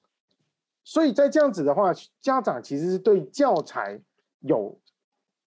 [0.85, 4.01] 所以在这样子的话，家长其实是对教材
[4.41, 4.79] 有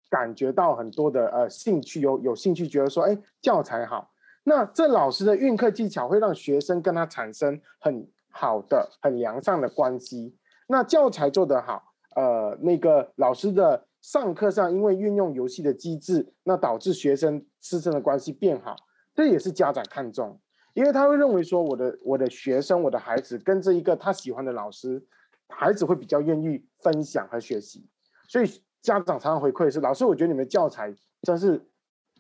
[0.10, 4.12] 感觉到很多的呃兴趣，有有兴趣觉得说，哎，教材好，
[4.44, 10.36] 那这老师的运课技巧会让学生跟他产生很好的、很良善的关系，
[10.68, 13.87] 那教材做得好，呃，那个老师的。
[14.08, 18.74] 上课上，因为运用游戏的机制，那导致学生师生的关系变好，
[19.14, 20.40] 这也是家长看重，
[20.74, 25.06] 因为他会认为说，我的我的学生，我的孩子跟着一个他喜欢的老师，
[25.50, 27.86] 孩子会比较愿意分享和学习，
[28.30, 28.48] 所以
[28.82, 31.62] 家长常常回馈是，老师，我觉得你们教材真是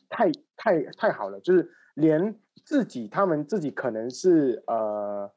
[0.10, 5.32] 太太太好了，就是连自己他们自己可能是呃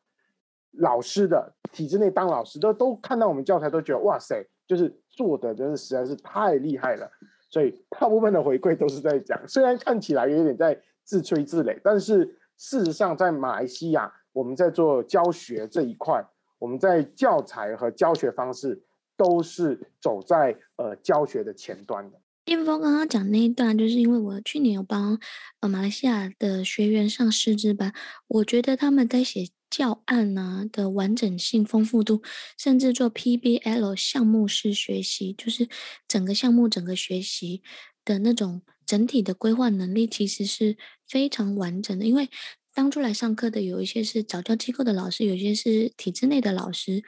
[0.72, 4.44] 老师的体制内当老师的都看到我们教材都觉得哇塞。
[4.70, 7.11] 就是做的真是实在是太厉害了，
[7.48, 12.24] 所以大部分的回馈都是在讲，虽然看起来有点在自吹自擂，但是
[12.56, 16.24] 事实上在马来西亚，我们在做教学这一块，
[16.61, 18.80] 我们在教材和教学方式
[19.16, 22.20] 都是走在呃教学的前端的。
[22.44, 25.18] 映枫刚刚讲那一段，就是因为我去年有帮
[25.59, 27.92] 呃马来西亚的学员上师资班，
[28.28, 29.48] 我觉得他们在写。
[29.70, 32.22] 教案啊的完整性、丰富度，
[32.59, 35.68] 甚至做 PBL 项目式学习，就是
[36.09, 37.62] 整个项目、整个学习
[38.04, 42.04] 的那种整体的规划能力，其实是非常完整的。
[42.04, 42.28] 因为
[42.74, 47.02] 当初来上课的有一些是早教机构的老师，有一些是体制内的老师，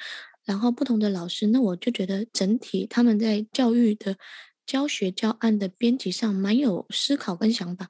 [0.44, 4.16] 然后不同的老师，那我就觉得整体他们在教育的
[4.66, 7.88] 教学教案的编辑上蛮有思考跟想法。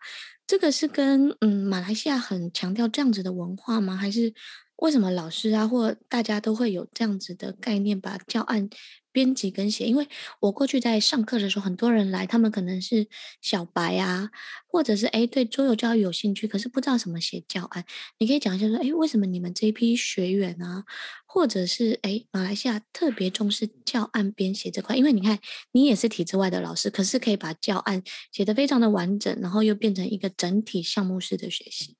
[0.52, 3.96] 这个是跟嗯马来西亚很强调这样子的文化吗？
[3.96, 4.34] 还是？
[4.82, 8.68] 为什么老师啊，或大家都会有这样子的概念，把教案
[9.12, 9.86] 编辑跟写？
[9.86, 10.08] 因为
[10.40, 13.06] 我过去在上课的时候，很多人来，他们可能是
[13.40, 14.30] 小白啊，
[14.66, 17.84] 或者是诶对桌游教育有兴趣，可是不知道怎么写教案。
[18.18, 20.82] 你可以讲一下说，诶为什么你们这一批学员啊，
[21.26, 24.96] 或者是诶马来西亚特别重视教案编写这块？
[24.96, 25.38] 因为你看，
[25.70, 31.94] 你也是体制外的老师，可是可以把教案写得非常的完整，然后又变成一个整体项目式的学习。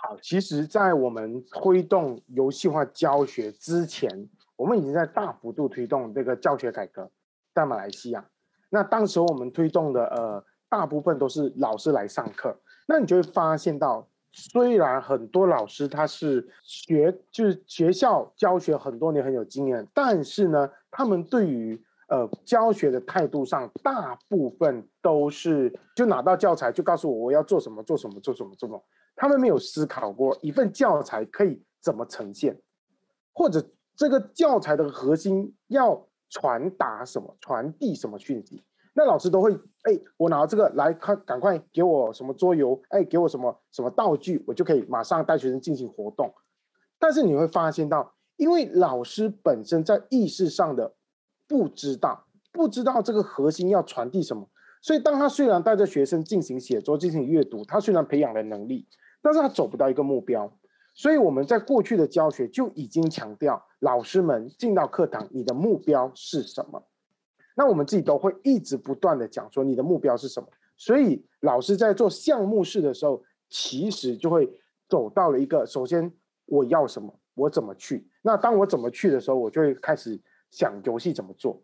[0.00, 7.10] 好，其实，在我们推动游戏化教学之前，我们已经在大幅度推动这个教学改革，
[7.52, 8.24] 在马来西亚。
[8.70, 12.56] 那当时我们推动的呃，大部分都是老师来上课。
[12.86, 28.80] 那你就会发现到，虽然很多老师他是学就是学校教学很多年很有经验，但是呢，他们对于呃教学的态度上，大部分都是就拿到教材就告诉我我要做什么做什么做什么做什么。
[29.20, 32.56] 他们没有思考过一份教材可以怎么呈现，
[33.32, 38.62] 或者这个教材的核心要传达什么、传递什么讯息。
[38.94, 39.52] 那老师都会，
[39.82, 46.32] 哎，我拿这个来看，赶快给我什么桌游，哎，给我什么什么道具，我就可以马上带学生进行活动。
[46.96, 50.94] 但是你会发现到，因为老师本身在意识上的
[51.48, 54.48] 不知道，不知道这个核心要传递什么，
[54.80, 58.86] 所以当他虽然带着学生进行写作、进行阅读，他虽然培养了能力。
[59.20, 60.52] 但是他走不到一个目标，
[60.94, 66.82] 所以我们在过去的教学就已经强调，老师们进到课堂，你的目标是什么？
[67.56, 70.48] 那我们自己都会一直不断的讲说，你的目标是什么？
[70.76, 74.48] 所以老师在做项目式的时候，其实就会
[74.88, 76.12] 走到了一个，首先
[76.46, 78.08] 我要什么，我怎么去？
[78.22, 81.60] 那当我怎么去的时候，我就会开始想游戏怎么做。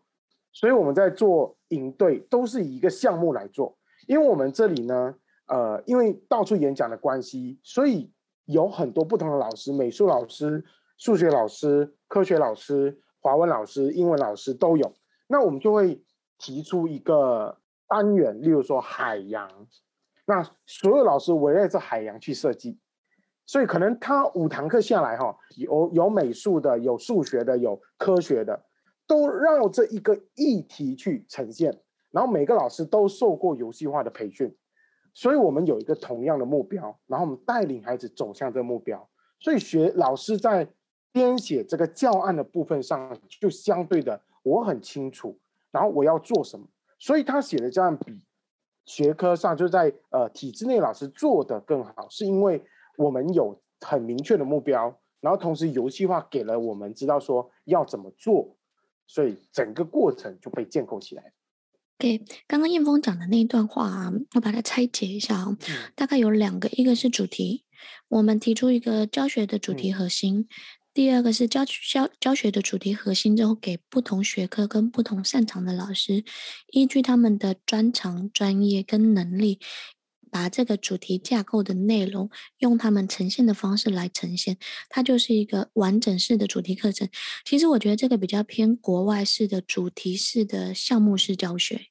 [0.52, 5.14] 所以我们在做营队都是以一个项目来做，因为我们这里呢，
[5.46, 8.12] 呃，因为到处演讲的关系，所以
[8.46, 10.64] 有很多不同的老师，美术老师、
[10.98, 14.92] 数学老师、科学老师、华文老师、英文老师都有。
[15.26, 16.02] 那我们就会
[16.38, 19.48] 提出一个单元，例如说海洋，
[20.26, 22.78] 那所有老师围绕着海洋去设计，
[23.46, 28.64] 所以可能他五堂课下来哈，有有美术的，有数学的，有科学的。
[29.06, 31.78] 都绕着一个议题去呈现，
[32.10, 34.56] 然后每个老师都受过游戏化的培训，
[35.14, 39.08] 所以我们有一个同样的目标，然后我们带领孩子走向这个目标。
[39.40, 40.68] 所以学老师在
[41.12, 45.38] 编写这个教案的部分上，就相对的我很清楚，
[45.70, 46.66] 然后我要做什么，
[46.98, 48.20] 所以他写的教案比
[48.84, 52.62] 学科上就在呃体制内老师做得更好，是因为
[52.98, 58.56] 我们有很明确的目标，然后同时游戏化给了我们知道说要怎么做。
[59.06, 61.30] 所以整个过程就被建构起来。
[61.96, 67.64] 对，刚刚燕峰讲的那一段话啊，我把它拆解一下哦，嗯、大概有两个，一个是主题，
[68.08, 70.46] 我们提出一个教学的主题核心；嗯、
[70.92, 76.24] 第二个是教教教学的主题核心之后，给不同学科跟不同擅长的老师，
[76.72, 79.60] 依据他们的专长、专业跟能力。
[80.34, 84.56] 把这个主题架构的内容用他们呈现的方式来呈现，
[84.88, 87.08] 它就是一个完整式的主题课程。
[87.44, 91.82] 其实我觉得这个比较偏国外式的主题式的项目式教学，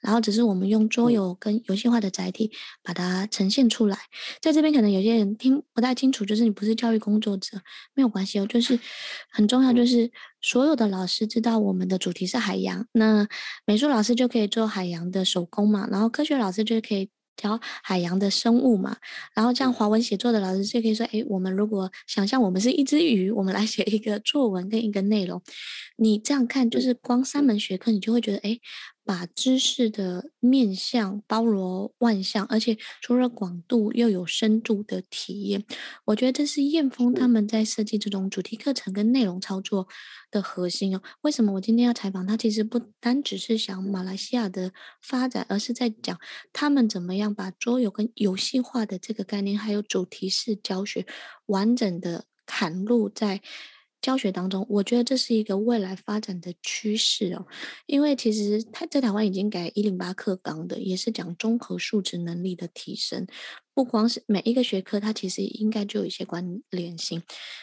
[0.00, 2.50] 然后只是我们用桌游跟游戏化的载体
[2.82, 3.96] 把它呈现出来。
[4.42, 7.62] 在这边可能有些人听不太清楚，就是你不是教育工作者，
[7.94, 8.46] 没有关系哦。
[8.46, 8.76] 就是
[9.30, 10.10] 很重要，就是
[10.40, 13.28] 所有的老师知道我们的主题是海洋，那
[13.64, 17.08] 美术老师就可以做海洋的手工嘛，然后科学老师就可以。
[17.38, 18.98] 教海洋的生物嘛，
[19.34, 25.40] 然后这样华文写作的老师就可以说：“哎，我们如果想象我们是一只鱼，我们来写一个作文跟一个内容。”
[25.96, 28.60] 你这样看，就是光三门学科，你就会觉得诶。
[29.08, 35.64] 把知识的面向包罗万象，而且除了广度又有深度的体验，
[36.04, 39.88] 我觉得这是燕峰他们在设计这种主题课程跟内容操作
[40.30, 41.00] 的核心哦。
[41.22, 42.36] 为什么我今天要采访他？
[42.36, 46.20] 其实不单只是想马来西亚的发展，而是在讲
[46.52, 51.06] 他们怎么样把桌游跟游戏化的这个概念，还有主题式教学
[51.46, 53.40] 完整的砍入在。
[54.00, 57.46] 教学当中，我觉得这是一个未来发展的趋势哦，
[57.86, 63.26] 因为其实他在台湾已经改一零八课纲的，也是讲综合素质能力的提升，
[63.74, 67.22] 不光是每一个学科，它其实应该就有一些关联性。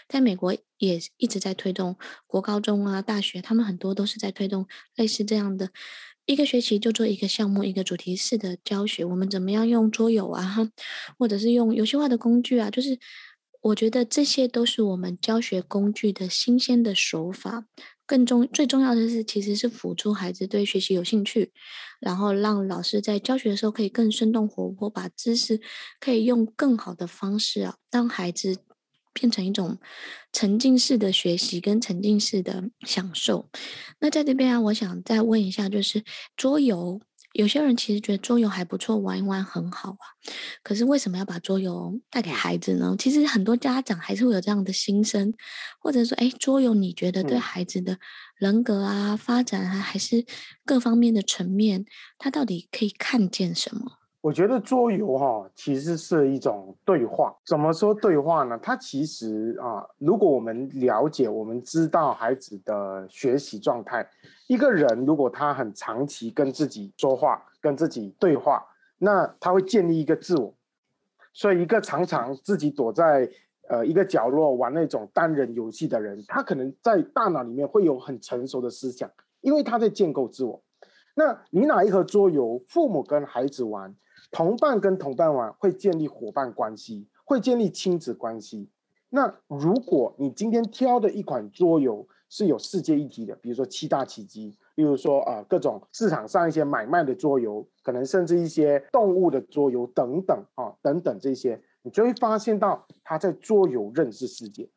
[0.09, 1.95] 在美国也一直在推动
[2.27, 5.69] 国高中啊、大学，他们很多都是在推动类似这样的
[6.25, 9.05] 一个学期就做一个项目、一个主题式的教学。
[9.05, 10.69] 我们怎么样用桌游啊，
[11.17, 12.99] 或者是用游戏化的工具啊，就是。
[13.65, 17.65] 我觉得这些都是我们教学工具的新鲜的手法，
[18.05, 21.51] 更重最重要的是，其实是辅助孩子对学习有兴趣，
[21.99, 25.59] 然后让老师在教学的时候可以更生动活泼，把知识
[25.99, 28.57] 可以用更好的方式啊，让孩子
[29.13, 29.79] 变成一种
[30.31, 33.49] 沉浸式的学习跟沉浸式的享受。
[33.99, 36.03] 那在这边啊，我想再问一下，就是
[36.37, 37.01] 桌游。
[37.35, 40.15] 有些人其实觉得桌游还不错，玩一玩很好啊。
[40.63, 42.95] 可是为什么要把桌游带给孩子呢？
[42.97, 45.33] 其实很多家长还是会有这样的心声，
[45.79, 47.99] 或者说，哎，桌游你觉得对孩子的
[48.37, 50.25] 人格啊、发展啊，还是
[50.63, 51.85] 各方面的层面，
[52.17, 54.04] 他到底可以看见什么？
[54.25, 57.31] 我觉得桌游哈，其实是一种对话。
[57.45, 58.57] 怎么说对话呢？
[58.59, 64.03] 它其实啊，如果我们了解，我们知道孩子的学习状态，
[64.47, 68.65] 一个人如果他很长期跟自己说话、跟自己对话，
[68.97, 70.51] 那他会建立一个自我。
[71.31, 73.29] 所以，一个常常自己躲在
[73.69, 79.07] 呃一个角落玩那种单人游戏的人，他可能在大脑里面会有很成熟的思想，
[79.41, 80.59] 因为他在建构自我。
[81.13, 83.95] 那你拿一盒桌游，父母跟孩子玩。
[84.31, 88.69] 同伴跟同伴玩会建立伙伴关系，会建立亲子关系。
[89.09, 104.69] 那如果你今天挑的一款桌游是有世界议题的，比如说七大奇迹，例如说啊、各种市场上一些买卖的桌游，可能甚至一些动物的桌游等等啊等等这些，你就会发现到他在桌游认识世界，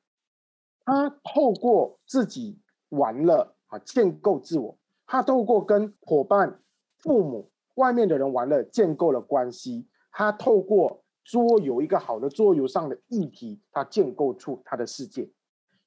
[0.85, 6.61] 他透过自己玩了啊建构自我，他透过跟伙伴、
[6.99, 7.51] 父母。
[7.79, 9.87] 外面的人玩了，建构了关系。
[10.11, 15.31] 他透过桌游，一个好的桌游上的议题，他建构出他的世界。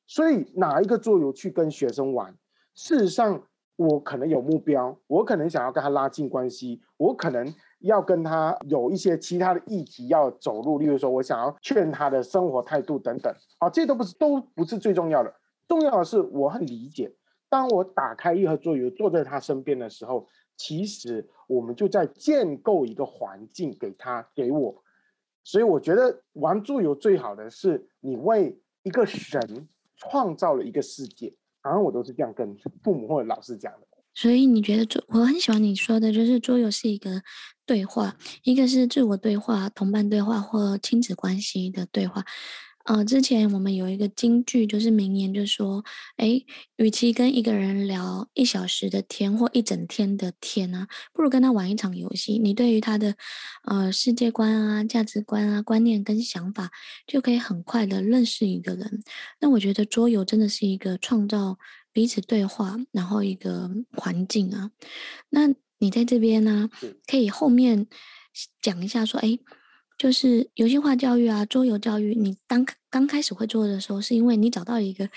[0.08, 2.34] 所以，哪一个桌游去跟学生玩？
[2.74, 3.44] 事实上，
[3.76, 10.78] 我可能有目标，我可能想要跟他拉近关系，我可能要跟他有一些其他的议题要走路。
[10.78, 13.34] 例如说，我想要劝他的生活态度等等。
[13.60, 15.34] 啊，这都不是都不是最重要的。
[15.68, 17.14] 重要的是，我很理解
[17.50, 24.84] 当我打开一盒桌游，坐在他身边的时候，其实我们就在建构一个环境给他给我。
[25.44, 33.88] 所以我觉得玩桌游最好的是你为一个神创造了一个世界，好像我都是这样跟父母或者老师讲的。
[34.14, 37.22] 所以你觉得桌，我很喜欢你说的，就是桌游是一个
[37.66, 42.26] 对话，一个是自我对话、同伴对话或亲子关系的对话。
[42.92, 45.82] 呃，之前我们有一个金句，就是名言，就是说，
[46.18, 52.38] 诶，与其跟一个人聊一小时的天或一整天的天啊，不如跟他玩一场游戏。
[52.38, 53.16] 你对于他的
[53.64, 56.70] 呃世界观啊、价值观啊、观念跟想法，
[57.08, 59.02] 就可以很快的认识一个人。
[59.40, 61.58] 那我觉得桌游真的是一个创造
[61.94, 64.72] 彼此对话，然后一个环境啊。
[65.30, 65.48] 那
[65.80, 66.70] 你在这边呢，
[67.08, 67.88] 可以后面
[68.62, 69.40] 讲一下说，诶。
[70.02, 75.08] 就是游戏化教育啊，桌游教育，你当刚开始会做的时候，是因为你找到一个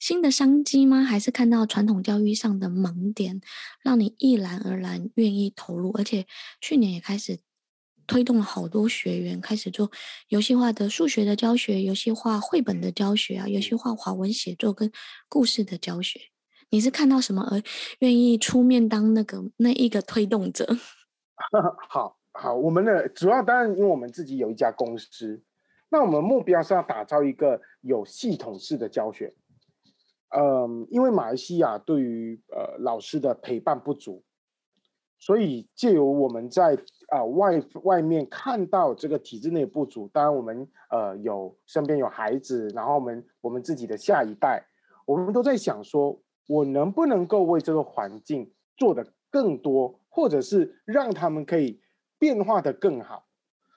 [0.00, 1.04] 新的商机吗？
[1.04, 3.40] 还是看到传统教育上的盲点，
[3.84, 5.92] 让你毅然而然愿意投入？
[5.92, 6.26] 而且
[6.60, 7.38] 去年也开始
[8.08, 9.92] 推动了好多学员开始做
[10.26, 14.90] 游戏化的数学的教学、游戏化绘本的教学啊，游戏化华文写作跟
[15.28, 16.20] 故事的教学。
[16.70, 17.62] 你是看到什么而
[18.00, 20.66] 愿意出面当那个那一个推动者？
[21.88, 22.21] 好。
[22.34, 25.42] 好，我们的主要当然，因为我们自己有一家公司，
[25.90, 29.34] 那我们目标是要打造一个有系统式的教学。
[30.34, 34.24] 嗯，因为马来西亚对于呃老师的陪伴不足，
[35.18, 36.78] 所以借由我们在
[37.08, 44.66] 啊、外外面看到这个体制内不足，当然我们呃有身边有孩子，然后我们我们自己的下一代，
[45.04, 46.18] 我们都在想说，
[46.48, 51.78] 我能不能够为这个环境做得更多，或者是让他们可以。
[52.22, 53.26] 变化的更好，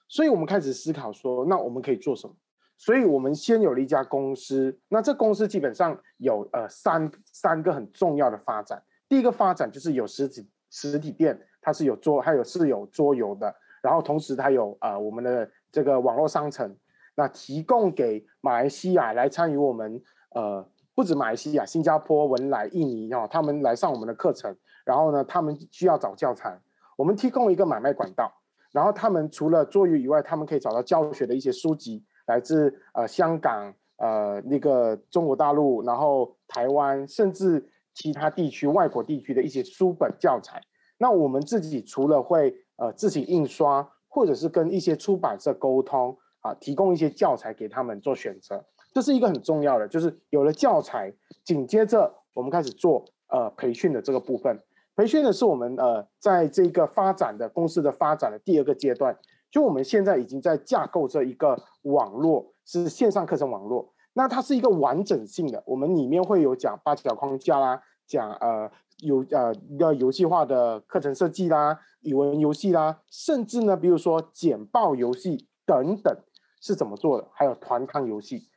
[0.07, 2.35] 所以我们开始思考说，那我们可以做什么？
[2.77, 8.79] 所以我们先有了一家公司，那这公司基本上有呃三三个很重要的发展。
[9.09, 16.77] 第一个发展就是有实体实体店，它是有桌，还有是有桌游的，然后同时它有呃我们的这个网络商城，
[17.15, 19.99] 那提供给马来西亚来参与我们
[20.35, 26.61] 呃不止马来西亚，新加坡、文莱、印尼哦，他们来上我们的课程，然后呢，他们需要找教材。
[26.95, 28.31] 我们提供一个买卖管道，
[28.71, 40.61] 然后他们除了桌游以外，他们可以找到教学的一些书籍，来自呃香港、呃那个中国大陆，然后台湾，甚至其他地区、外国地区的一些书本教材。
[40.97, 54.57] 那我们自己除了会呃自己印刷，或者是跟一些出版社沟通啊，提供一些教材给他们做选择，这是一个很重要的，就是有了教材，紧接着我们开始做呃培训的这个部分。
[54.95, 59.17] 培训的是我们呃，在这个发展的公司的发展的第二个阶段，
[59.51, 63.93] 就我们现在已经在架构这一个网络，是线上课程网络。
[64.13, 76.17] 那它是一个完整性的，我们里面会有讲八角框架啦，讲呃有呃一个游戏化的课程设计啦，语文游戏啦，甚至呢，比如说简报游戏等等
[76.61, 78.47] 是怎么做的，还有团康游戏。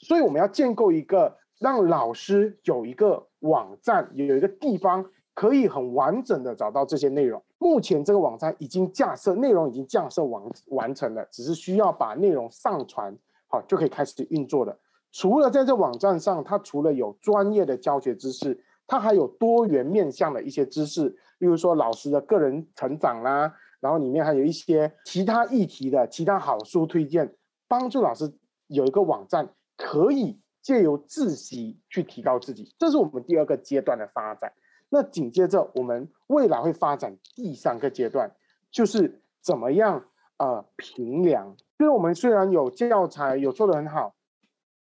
[0.00, 5.06] 所以我们要建构一个让老师有一个网站，有一个地方。
[5.36, 7.40] 可以很完整的找到这些内容。
[7.58, 13.14] 目前这个网站已经架设，内容已经架设完完成了，只是需要把内容上传，
[13.46, 14.74] 好就可以开始运作了。
[15.12, 27.30] 除了在这网站上，它除了有专业的教学知识，它还有多元面向的一些知识，例如说老师的个人成长啦，然后里面还有一些其他议题的其他好书推荐，
[27.68, 28.32] 帮助老师
[28.68, 32.74] 有一个网站可以借由自习去提高自己。
[32.78, 34.50] 这是我们第二个阶段的发展。
[34.88, 38.30] 那紧接着，我们未来会发展第三个阶段，
[38.70, 40.04] 就是怎么样
[40.38, 41.56] 呃评量。
[41.78, 44.14] 就是我们虽然有教材有做得很好，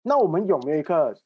[0.03, 1.17] 那我们有没有一个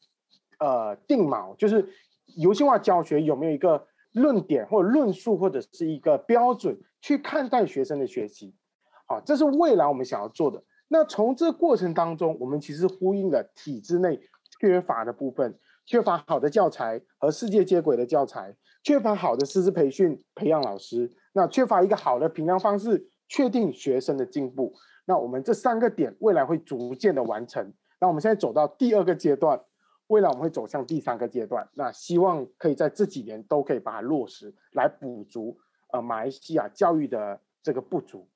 [0.59, 1.57] 呃定锚？
[1.57, 1.89] 就是
[2.37, 8.55] 游戏化教学有没有一个论点或论述或者是一个标准去看待学生的学习？
[9.07, 10.63] 好，这是未来我们想要做的。
[10.89, 14.21] 那从这过程当中，我们其实呼应了体制内
[14.61, 15.59] 缺乏的部分。
[15.89, 18.57] 缺乏好的教材和世界接轨的教材，
[18.87, 24.73] 缺乏好的师资培训培养老师，那缺乏一个好的评量方式，确定学生的进步。
[25.07, 27.75] 那我们这三个点未来会逐渐的完成。
[28.01, 29.61] 那我们现在走到第二个阶段，
[30.07, 31.69] 未来我们会走向第三个阶段。
[31.75, 35.59] 那希望可以在这几年都可以把它落实，来补足
[35.93, 38.29] 呃马来西亚教育的这个不足。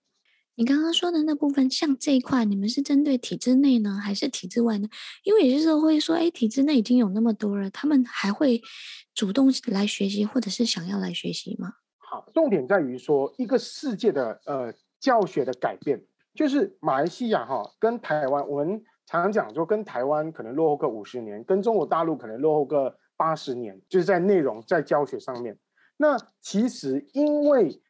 [0.57, 4.89] 你刚刚说的那部分，像这一块，你们是针对体制内呢，还是体制外呢？
[5.25, 8.61] 因为有些时候会说，哎，体制内已经有那么多了，他们还会
[9.15, 11.75] 主动来学习，或者是想要来学习吗？
[11.97, 25.57] 好，重点在于说一个世界的呃教学的改变，就是马来西亚哈跟台湾，我们常常讲说跟台湾可能落后个五十年，跟中国大陆可能落后个八十年，就是在内容在教学上面。
[25.97, 27.81] 那其实因为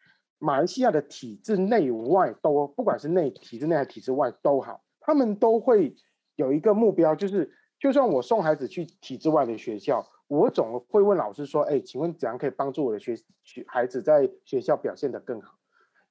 [0.41, 5.95] 马来西亚的体制内外都，不管是内体制内还是体制外都好，他们都会
[6.35, 13.15] 有一个目标，就是就算我送孩子去体制外的学校，我总会问老师说：“哎，请问怎样可以帮助我的学
[13.45, 15.59] 学孩子在学校表现得更好？”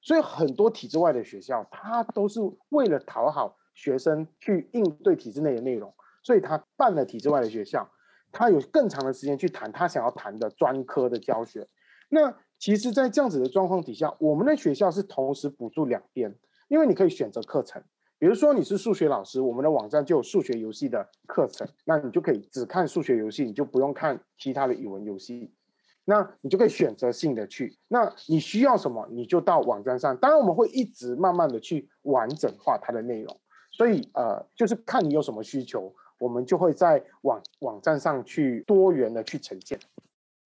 [0.00, 7.90] 所以很多体制外的学校，他都是为了讨好学生去应对体制内的内容，所以他办了体制外的学校，
[8.30, 11.68] 他有更长的时间去谈他想要谈的专科的教学。
[12.08, 16.32] 那其实，在这样子的状况底下，我们的学校是同时补助两边，
[16.68, 17.82] 因为你可以选择课程，
[18.18, 25.50] 比如说你是数学老师，我们的网站就有数学游戏的课程，那你就可以只看数学游戏，你就不用看其他的语文游戏。
[26.04, 30.14] 那你就可以选择性的去，那你需要什么，你就到网站上。
[30.18, 33.34] 当然，我们会一直慢慢的去完整化它的内容。
[33.70, 39.78] 所以，呃，就是看你有什么需求，我们就会在网网站上去多元的去呈现。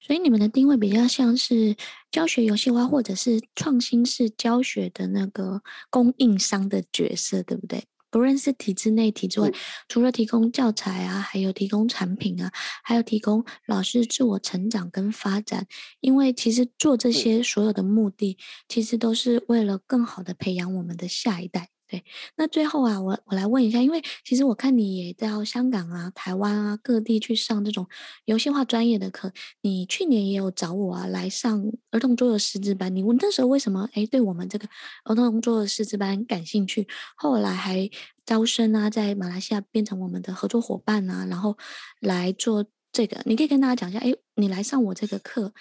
[0.06, 1.76] 所以，你们的定位比较像是
[2.10, 7.84] 教学游戏化，或者是创新式教学的那个供应商的角色，对不对？
[8.10, 9.50] 不论是体制内、体制外，
[9.88, 12.52] 除了提供教材啊，还有提供产品啊，
[12.84, 15.66] 还有提供老师自我成长跟发展。
[16.00, 18.36] 因为其实做这些所有的目的，
[18.68, 21.70] 其实都是为了更好的培养我们的下一代。
[21.94, 27.86] 对，那最后啊，我我来问一下，因为其实我看你也到香港啊、台湾啊各地去上这种
[28.24, 34.66] 游戏化专业的课，你去年也有找我啊来上儿童桌游师资班，你问那时候为什么哎对我们这个
[35.04, 36.88] 儿童桌游师资班感兴趣？
[37.14, 37.88] 后来还
[38.26, 41.56] 招生啊，在马来西亚变成我们的合作伙伴啊，然后
[42.00, 45.52] 来做这个，你可以跟大家讲一下，哎，你来上我这个课，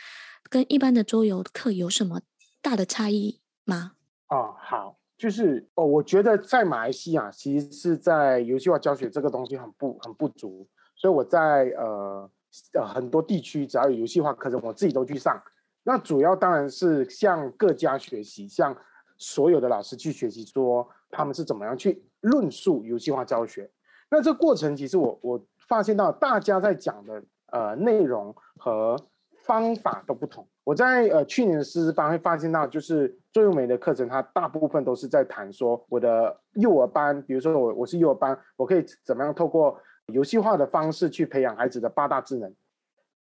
[0.49, 2.21] 跟一般的桌游课有什么
[2.59, 3.91] 大的差异吗？
[4.29, 4.97] 哦，好。
[5.23, 10.67] 就是哦，我觉得在马来西亚，其实是在游戏化教学这个东西很不很不足，
[10.97, 12.29] 所以我在呃
[12.73, 15.41] 呃很多地区，只要有游戏化课程，我自己都去上。
[15.83, 18.75] 那主要当然是向各家学习，向
[19.17, 23.71] 所有的老师去学习，说他们是怎么样去论述游戏化教学。
[24.11, 28.97] 那这过程其实我我发现到大家在讲的呃内容和
[29.43, 30.47] 方法都不同。
[30.63, 39.77] 我在呃去年的师资班会发现到，就是桌游美的课程，它大部分都是在谈说我的幼儿班，比如说我我是幼儿班，我可以怎么样透过
[40.07, 42.53] 游戏化的方式去培养孩子的八大智能。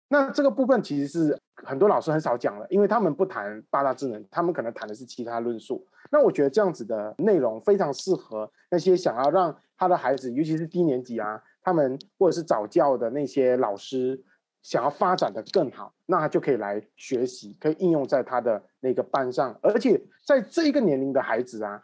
[0.09, 5.85] 那这个部分其实是很多老师很少讲了，因为他们不谈八大智能，他们可能谈的是其他论述。
[6.11, 14.21] 那我觉得这样子的内容非常适合那些想要让他的孩子，尤其是低年级啊，他们或者是早教的那些老师。
[14.61, 21.81] 想要发展的更好，那他就可以来学习，可以应用在他的那个班上，而且在这一个年龄的孩子啊，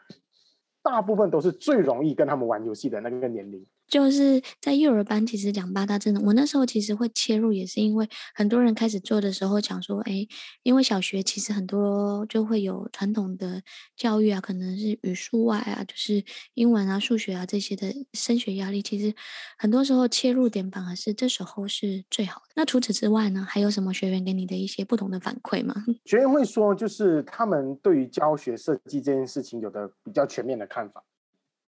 [0.84, 3.66] 大部分都是最容易跟他们玩游戏的那个年龄。
[3.88, 10.28] 就是在幼儿班，其实讲八大真的，我那时候其实会切入，也是因为很多人开始做的时候讲说，哎，
[10.64, 13.62] 因为小学其实很多就会有传统的
[13.96, 16.24] 教育啊，可能是语数外啊，就是
[16.56, 19.14] 英文啊、数学啊这些的升学压力，其实
[19.58, 22.54] 很多时候切入点反而是这时候是最好的。
[22.56, 25.76] 那除此之外呢，还有什么学员给你的一些不同的反馈吗？
[26.06, 31.04] 学员会说，就是他们对于教学设计这件事情有的比较全面的看法。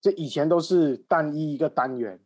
[0.02, 2.20] 这以前都是单一一个单元，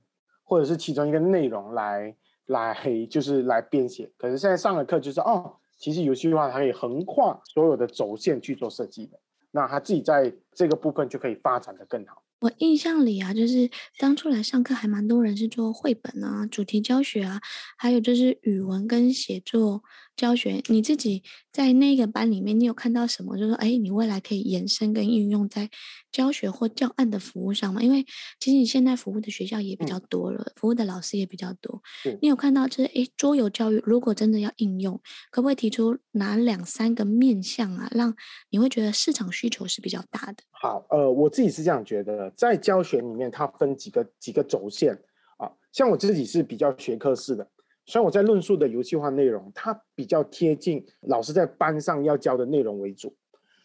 [0.43, 2.15] 或者是其中一个内容来
[2.45, 2.77] 来
[3.09, 9.19] 就是来编写，可是现在上了课就是哦，其实游戏化它可以横跨所有的轴线去做设计的，
[9.51, 12.21] 那他自己在这个部分就可以发展得更好。
[12.41, 17.39] 我印象里啊，就是当初来上课还蛮多人是做绘本啊、主题教学啊，
[17.77, 19.81] 还有就是语文跟写作。
[20.15, 23.35] 教学你自己在那个班里面，你有看到什么？
[23.35, 25.69] 就是说，哎，你未来可以延伸跟应用在
[26.11, 27.81] 教学或教案的服务上吗？
[27.81, 28.05] 因为
[28.39, 31.81] 其实你现在服务的学校也比较多了，嗯、服务的老师也比较多。
[32.05, 35.01] 嗯、你有看到就是，哎，桌游教育如果真的要应用，
[35.31, 38.15] 可不可以提出哪两三个面向啊，让
[38.49, 40.43] 你会觉得市场需求是比较大的？
[40.51, 44.93] 好，呃，我自己是这样觉得，在教学里面，它分几个几个轴线
[45.37, 47.47] 啊，像我自己是比较学科式的。
[47.85, 53.13] 所以我在论述的游戏化内容，它比较贴近老师在班上要教的内容为主。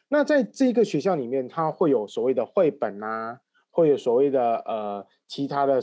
[0.08, 3.40] 那在这个学校里面，它会有所谓的绘本啊，
[3.70, 5.80] 会有所谓的呃其他的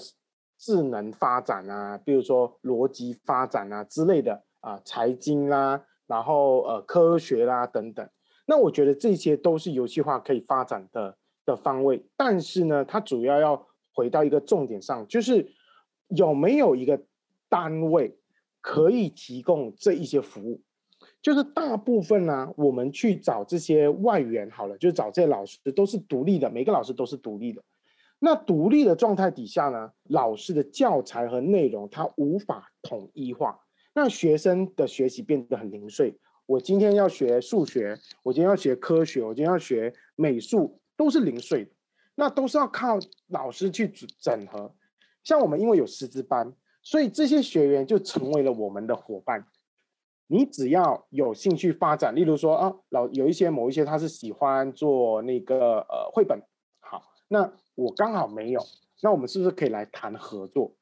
[0.58, 8.06] 智能发展啊，比如说逻辑发展啊之类的啊，财经啦，然后呃科学啦等等。
[8.46, 15.48] 那我觉得这些都是游戏化可以发展的的方位，但是呢，它主要要回到一个重点上，就是
[16.10, 17.02] 有没有一个
[17.48, 18.20] 单位。
[18.66, 20.60] 可以提供这一些服务，
[21.22, 27.62] 就是大部分呢、我们去找这些外援好了，就找这些老师都是独立的，每个老师都是独立的。
[28.18, 33.60] 那独立的状态底下呢，老师的教材和内容它无法统一化，
[33.94, 36.18] 那学生的学习变得很零碎。
[36.48, 41.72] 我今天要学数学，我今天要学科学，我今天要学美术，都是零碎的，
[42.16, 42.98] 那都是要靠
[43.28, 43.88] 老师去
[44.20, 44.74] 整合。
[45.24, 46.52] 像我们因为有师资班，
[46.86, 49.46] 所以这些学员就成为了我们的伙伴。
[50.28, 56.40] 你只要有兴趣发展，例如说啊，老有一些某一些他是喜欢做那个呃绘本，
[56.80, 58.62] 好，那我刚好没有，
[59.02, 60.74] 那我们是不是可以来谈合作？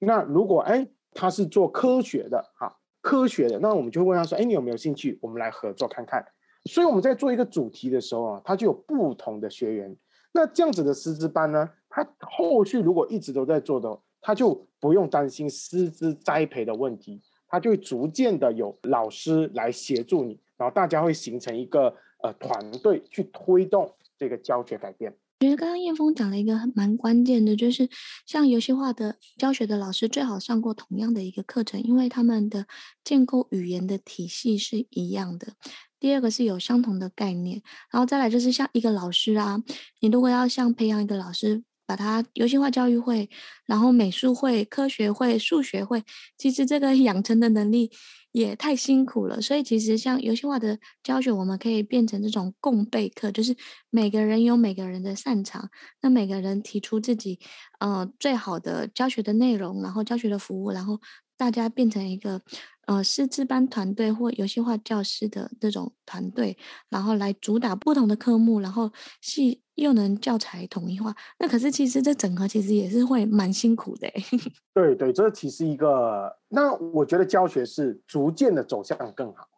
[0.00, 2.80] 那如果哎他是做科学的，好。
[3.04, 5.18] 科学的，那我们就问他说：“哎，你有没有兴趣？
[5.20, 6.24] 我们来合作看看。”
[6.70, 9.96] 所以我们在做一个主题的时候啊，他就有不同的学员。
[10.30, 25.12] 那这样子的师资班呢，他后续如果一直都在做的，他就不用担心师资栽培的问题，他就会逐渐的有老师来协助你，然后大家会形成一个呃团队去推动这个教学改变。
[25.40, 27.88] 我觉得刚刚燕峰讲了一个蛮关键的，就是
[28.24, 32.68] 像游戏化的教学的老师最好上过同样的一个课程，因为他们的
[33.02, 35.54] 建构语言的体系是一样的。
[35.98, 37.60] 第二个是有相同的概念，
[37.90, 39.60] 然后再来就是像一个老师啊，
[39.98, 43.28] 你如果要像培养一个老师，把它游戏化教育会，
[43.66, 46.02] 然后美术会、科学会、数学会，
[46.38, 47.90] 其实这个 养成的能力。
[48.32, 53.54] 也太辛苦了，所以其实像游戏化的教学，我们可以变成这种共备课，就是
[53.90, 55.68] 每个人有每个人的擅长，
[56.00, 57.38] 那每个人提出自己
[57.78, 60.98] 呃最好的教学的内容，然后教学的服务，然后
[61.36, 62.40] 大家变成一个
[62.86, 66.56] 呃师资班团队或游戏化教师的这种团队，
[66.88, 69.60] 然后来主打不同的科目，然后系。
[69.76, 74.06] 又能教材统一化，那可是其实这整合其实也是会蛮辛苦的。
[74.74, 79.48] 对对，这其实一个，那我觉得教学是逐渐的走向更好，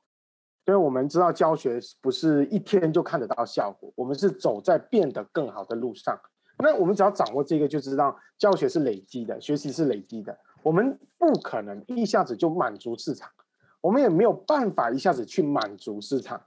[0.67, 6.17] 因为我们知道教学不是一天就看得到效果，我们是走在变得更好的路上。
[6.59, 10.39] 那我们只要掌握这个，就知道教学是累积的，学习是累积的。
[10.65, 13.31] 我们不可能一下子就满足市场，
[13.81, 16.41] 我们也没有办法一下子去满足市场。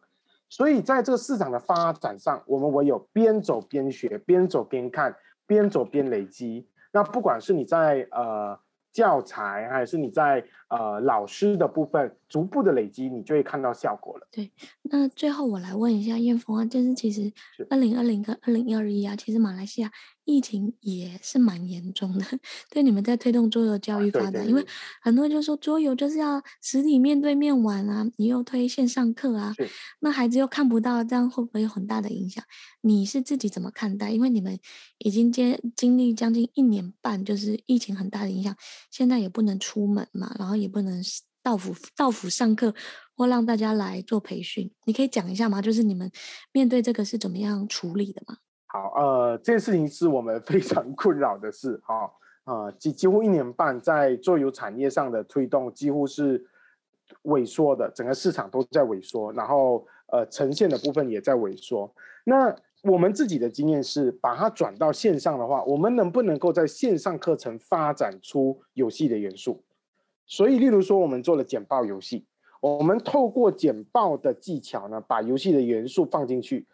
[0.49, 5.15] 所以，在这个市场的发展上，我们唯有边走边学，边走边看，
[5.45, 6.67] 边走边累积。
[6.91, 8.57] 那不管是你在呃
[8.93, 14.27] 教材，还是你在呃老师的部分，逐步的累积，你就会看到效果了。
[14.31, 14.51] 对，
[14.83, 17.31] 那最后我来问一下燕峰啊，就是其实
[17.69, 19.91] 二零二零跟二零二一啊，其实马来西亚。
[20.27, 22.25] 疫情也是蛮严重的，
[22.69, 24.67] 对你们在推动桌游教育发展，啊、对对对，因为
[25.01, 29.55] 很多人就说桌游就是要实体面对面玩啊，你又推线上课啊，
[30.01, 32.43] 那孩子又看不到，这样会不会有很大的影响？
[32.81, 34.11] 你是自己怎么看待？
[34.11, 34.59] 因为你们
[34.97, 38.53] 已经接经历将近一年半，就是疫情很大的影响，
[38.91, 41.01] 现在也不能出门嘛，然后也不能
[41.41, 42.75] 到府到府上课
[43.15, 45.61] 或让大家来做培训，你可以讲一下吗？
[45.61, 46.11] 就是你们
[46.51, 48.37] 面对这个是怎么样处理的吗？
[48.67, 52.03] 好，呃，这件事情是我们 非常困扰的事，哈、
[52.45, 56.45] 哦，呃，几几乎一年半在桌游产业上的推动几乎是
[57.23, 61.89] 萎缩的，整个市场都在萎缩，然后呃，呈现的部分也在萎缩。
[62.25, 62.53] 那
[62.83, 69.63] 我们自己的经验是，把它转到线上的话，我们能不能够在线上课程发展出游戏的元素？
[70.25, 72.25] 所以，例如说，我们做了简报游戏，
[72.59, 76.67] 我们透过简报的技巧呢，把游戏的元素放进去。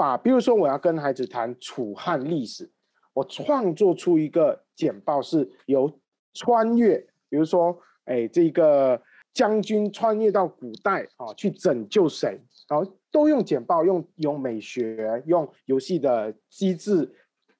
[0.00, 2.70] 把，比如说我要跟孩子谈楚汉历史，
[3.12, 5.92] 我创作出一个简报是由
[6.32, 6.96] 穿越，
[7.28, 8.98] 比如说，哎，这个
[9.34, 17.06] 将军穿越到古代啊，去拯救谁，然后都用简报，用用美学，用游戏的机制，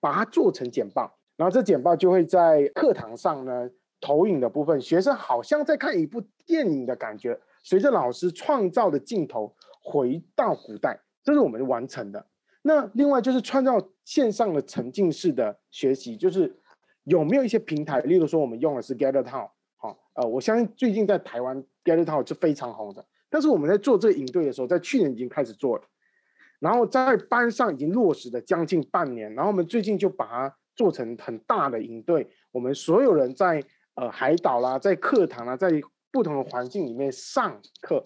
[0.00, 3.68] 把它做成简报，然后这简报就会在课堂上呢，
[4.00, 12.26] 投影的部分，学生好像在看一部电影的感觉，随着老师创造的镜头回到古代，这是我们完成的。
[12.62, 16.54] 那另外就是创造线上的沉浸式的学习，就是
[17.04, 23.04] 有没有一些平台，例如说我们用的是 Gather Town，好，呃，我相信最近在台湾 Gather Town 是非常红的。
[23.30, 25.84] 但是我们在做这个营队的时候，在去年已经开始做了，
[26.58, 33.64] 然后在班上已经落实了将近半年，然后我们最近就把它做成很大的营队，我们所有人在
[33.94, 35.70] 呃海岛啦，在课堂啦，在
[36.10, 38.04] 不同的环境里面上课，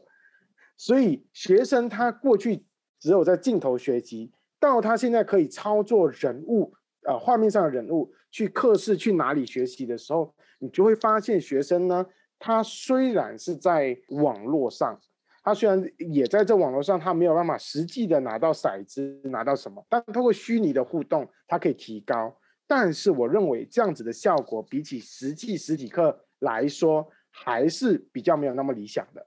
[0.76, 2.64] 所以学生他过去
[3.04, 4.32] 只有在镜头学习。
[4.58, 6.72] 到他现在可以操作人物，
[7.06, 12.06] 呃，画面上的人物去课室去哪里学习的时候，你就会发现学生呢，
[12.38, 14.98] 他虽然是在网络上，
[15.42, 22.34] 他虽然也在这网络上，他没有办法实际的拿到骰子，拿到什么，但通过虚拟的互动，他可以提高。
[22.66, 29.26] 但是我认为这样子的效果，比起实际实体课来说，还是比较没有那么理想的。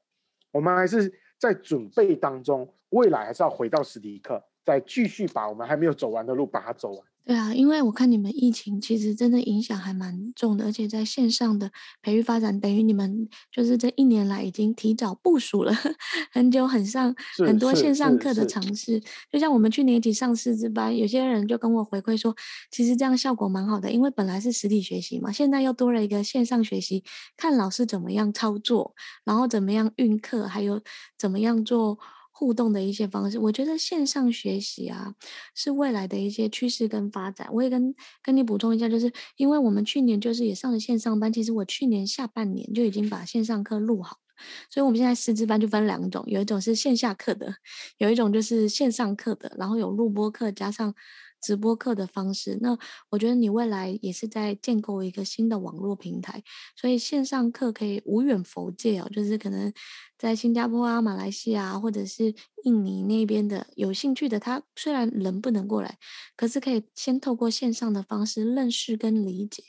[0.51, 4.43] 我们还是在准备当中，未来还是要回到实体课。
[4.65, 7.07] 再继续把我们还没有走完的路把它走完。
[7.27, 11.69] 对啊，因为我看你们疫情其实真的影响还蛮重的，而且在线上的
[12.01, 15.73] 培育发展，等于你们就是这一年来已经提早部署了
[16.31, 17.13] 很久，很上
[17.45, 19.03] 很多线上课的尝试。
[19.29, 22.33] 就像我们去年一起上师资班，有些人就跟我回馈说，
[22.71, 27.03] 其实这样效果蛮好的，因为本来是实体学习嘛，现在又多了一个线上学习，
[27.35, 30.81] 看老师怎么样操作，然后怎么样运课，还有
[31.17, 31.99] 怎么样做。
[32.39, 35.15] 互动的一些方式，我觉得线上学习啊
[35.55, 37.49] 是未来的一些趋势跟发展。
[37.51, 47.55] 我也跟跟你补充一下，就是因为我们去年就是也上了线上班，其实我去年下半年就已经把线上课录好了，所以我们现在师资班就分两种，有一种是线下课的，
[47.97, 50.93] 有一种就是线上课的，然后有录播课加上
[51.41, 52.59] 直播课的方式。
[52.61, 52.77] 那
[53.09, 56.43] 我觉得你未来也是在建构一个新的网络平台，
[56.75, 59.73] 所以线上课可以无远弗届哦，就是可能。
[60.17, 65.97] 在新加坡啊、马来西亚或者是印尼那边的有兴趣的，他虽然人不能过来，
[66.35, 69.63] 可是可以先透过线上的方式认识跟理解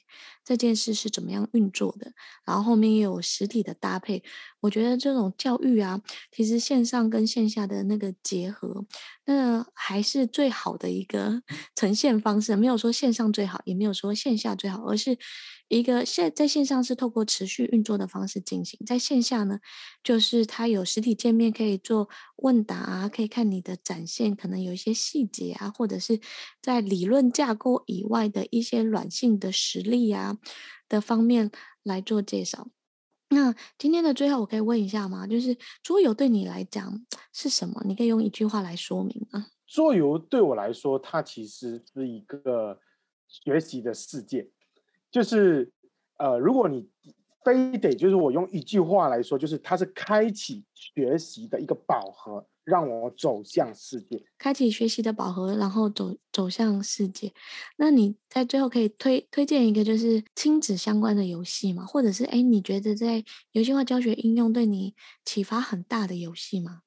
[0.44, 2.12] 这件事是怎么样运作的，
[2.46, 4.22] 然后后面也有实体的搭配。
[4.60, 6.00] 我觉得这种教育啊，
[6.32, 8.86] 其实线上跟线下的那个结合，
[9.26, 11.42] 那还是最好的一个
[11.76, 12.56] 呈现方式。
[12.56, 15.18] 没有说线上最好，也没有说线下最好，而是。
[15.68, 19.60] 一个线在线上是透过持续运作的方式进行，在线下呢，
[20.02, 26.20] 就是它有实体见面可以做问答啊，可以看你的展现，可能有一些细节啊，或者是
[26.62, 30.38] 在理论架构以外的一些软性的实力啊
[30.88, 31.50] 的方面
[31.82, 32.68] 来做介绍。
[33.30, 35.26] 那今天的最后，我可以问一下吗？
[35.26, 37.04] 就是桌游对你来讲
[37.34, 37.82] 是什么？
[37.84, 39.48] 你可以用一句话来说明吗？
[39.66, 42.80] 桌游对我来说，它其实是一个
[43.28, 44.50] 学习的世界。
[45.10, 45.72] 就是，
[46.18, 46.88] 呃，如果你
[47.44, 54.22] 非得就是我用一句话来说，就是它是开启学习的一个宝盒，让我走向世界。
[54.36, 57.32] 开启学习的宝盒，然后走走向世界。
[57.76, 61.86] 那你在最后可以推推荐一个就是亲子相关的游戏吗？
[61.86, 64.94] 或者是哎，你觉得在游戏化教学应用对你
[65.24, 66.82] 启发很大的游戏吗？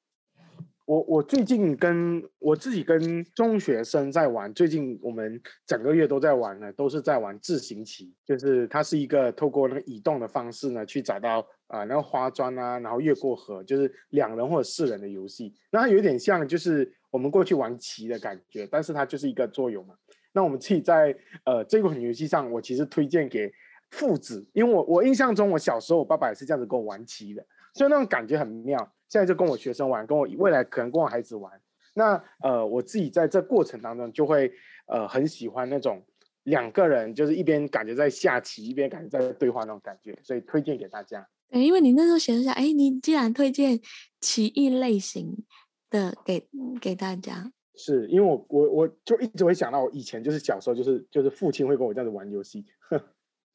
[0.86, 15.54] 我我最近跟我自己跟中学生在玩，最近我们整个月都在玩呢，都是在玩自行棋，就是它是一个透过那个移动的方式呢，去找到啊、呃、那个花砖啊，然后越过河，就是两人或者四人的游戏。
[15.72, 19.96] 那它有点像就是我们过去玩棋的感觉，但是它就是一个桌游嘛。
[20.34, 21.16] 那我们自己在
[21.46, 23.52] 呃这款游戏上，我其实推荐给
[23.92, 28.78] 父子，因为我我印象中我小时候我爸爸也是这样子跟我玩棋的，所以那种感觉很妙。
[29.08, 31.52] 现在就跟我学生玩，跟我未来可能跟我孩子玩。
[31.94, 34.50] 那呃，我自己在这过程当中就会
[34.88, 36.02] 呃很喜欢那种
[36.44, 41.28] 两个人就是一边感觉在下棋，一边感觉在对话那种感觉，所以推荐给大家。
[41.50, 43.78] 对，因为你那时候写一下，哎，你既然推荐
[44.22, 45.44] 棋艺类型
[45.90, 46.48] 的给
[46.80, 52.64] 给大家，是因为我我我就一直会想到我以前就是小时候就是就是父亲会跟我这样子玩游戏。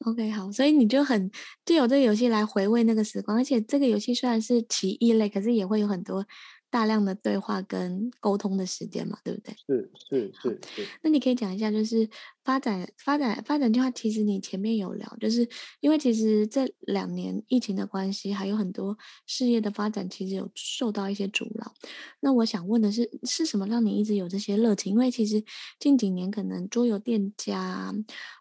[0.05, 1.29] OK，好，所以你就很
[1.65, 6.25] 就有这个游戏来回味那个时光，而且这个游戏虽然是棋艺类，可是也会有很多
[6.69, 9.55] 大量的对话跟沟通的时间嘛，对不对？
[9.65, 10.87] 是是是是。
[11.01, 12.07] 那你可以讲一下，就是
[12.43, 18.95] 发展发展发展计划，其实你前面有聊，就是因为其实这两年疫情的关系，还有很多
[19.25, 21.73] 事业的发展，其实有受到一些阻挠。
[22.19, 24.91] 那我想问的是，是什么让你一直有这些热情？
[24.93, 25.43] 因为其实
[25.79, 27.93] 近几年可能桌游店家。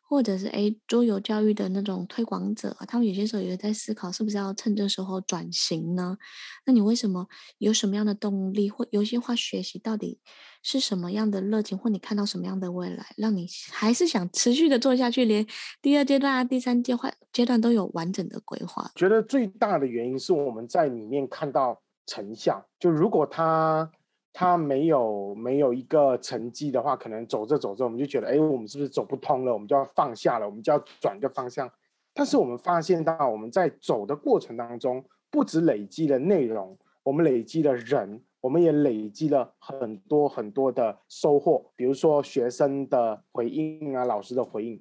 [0.08, 6.16] 或者是诶桌游教育的那种推广者，他们有些时候也在思考，是不是要趁这时候转型呢？
[6.64, 7.26] 那你为什么
[7.58, 10.20] 有什么样的动力，或游戏化学习到底
[10.62, 15.44] 是什么样的热情，或你看到什么样的未来，让你还是想持续的做下去，连
[15.82, 18.90] 第二阶段啊、第三阶段阶段都有完整的规划？
[18.94, 22.64] 觉得最大的原因是我们在里面看到成效。
[22.78, 23.90] 就如果他。
[24.38, 29.52] 他没有没有一个成绩的话，可能走着走着，我们就觉得，哎，我们是不是走不通了？
[29.54, 31.66] 我们就要放下了，我们就要转个方向。
[32.12, 41.72] 但是我们发现到，我们在走的过程当中，不止累积了内容，我们累积了人，我们也累积了很多很多的收获。
[41.74, 44.78] 比如说学生的回应啊，老师的回应。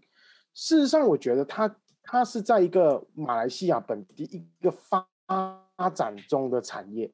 [0.53, 5.07] 事实上，我觉得他他是在一个马来西亚本地一个发
[5.93, 7.09] 展中的产业。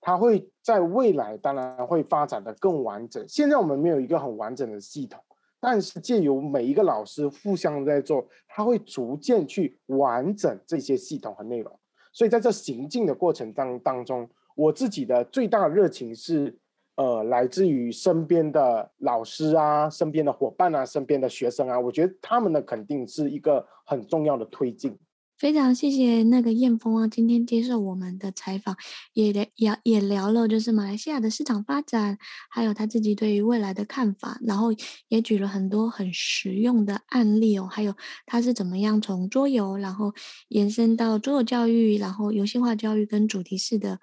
[0.00, 3.24] 它会在未来当然会发展得更完整。
[3.28, 5.22] 现在我们没有一个很完整的系统，
[5.60, 11.78] 但是借由每一个老师互相在做，他会逐渐去完整这些系统和内容。
[12.12, 16.58] 所以在这行进的过程当当中，我自己的最大的热情是，
[16.96, 24.98] 呃，来自于身边的老师啊、身边的伙伴啊、身边的学生啊，我觉得他们的肯定是一个很重要的推进。
[25.40, 28.76] 非常谢谢那个燕峰啊，今天接受我们的采访，
[29.14, 32.18] 也聊也也聊了就是马来西亚的市场发展，
[32.50, 34.68] 还有他自己对于未来的看法，然后
[35.08, 37.94] 也举了很多很实用的案例哦，还有
[38.26, 40.12] 他是怎么样从桌游，然后
[40.48, 43.98] 延伸到桌游教育，然后游戏化教育跟主题式的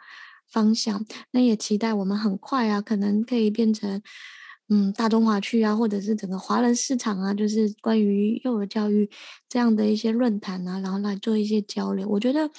[0.52, 1.06] 方向。
[1.30, 4.02] 那也期待我们很快啊，可能可以变成。
[4.70, 9.10] 嗯，大中华区啊，或者是整个华人市场啊，就是关于幼儿教育
[9.48, 12.08] 这样的一些论坛啊，然后来做一些交流。
[12.10, 12.50] 我觉得，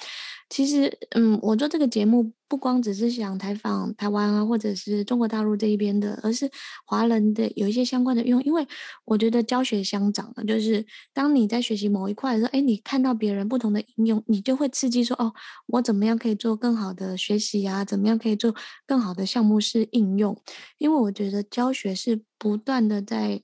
[0.49, 6.49] 其实，嗯，我做这个节目不光只是想采访台湾啊，或者是中国大陆这一边的，而是
[6.85, 8.43] 华人的有一些相关的用。
[8.43, 8.67] 因为
[9.05, 10.83] 我觉得教学相长啊，就是
[11.13, 15.31] 当你在学习某一块的时候，哎，你看到别人不同的应用，你就会刺激说，哦，
[15.67, 17.85] 我怎么样可以做更好的学习啊？
[17.85, 18.55] 怎么样可以做
[18.87, 20.41] 更好的项目式应用？
[20.79, 23.43] 因为我觉得教学是不断的在。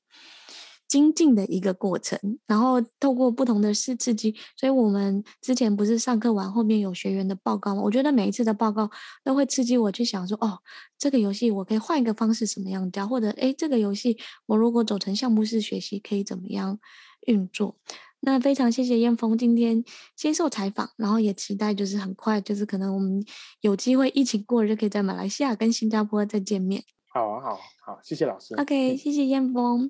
[0.87, 7.81] 精进的一个过程，然后透过不同的事刺激，所以我们之前不是上课完后面有学员的报告吗？
[7.81, 8.89] 我觉得每一次的报告
[9.23, 10.59] 都会刺激我去想说，哦，
[10.97, 16.79] 这个游戏我可以换一个方式怎么样教，或者诶，这个游戏我如果走成项目式学习可以怎么样
[17.27, 17.75] 运作？
[18.21, 19.83] 那非常谢谢燕峰今天
[20.15, 23.23] 接受采访，然后也期待就是很快就是可能我们
[23.61, 26.83] 有机会疫情过了就可以在马来西亚跟新加坡再见面。
[27.15, 28.55] 好好好，谢谢老师。
[28.55, 29.89] ok，谢谢艳峰。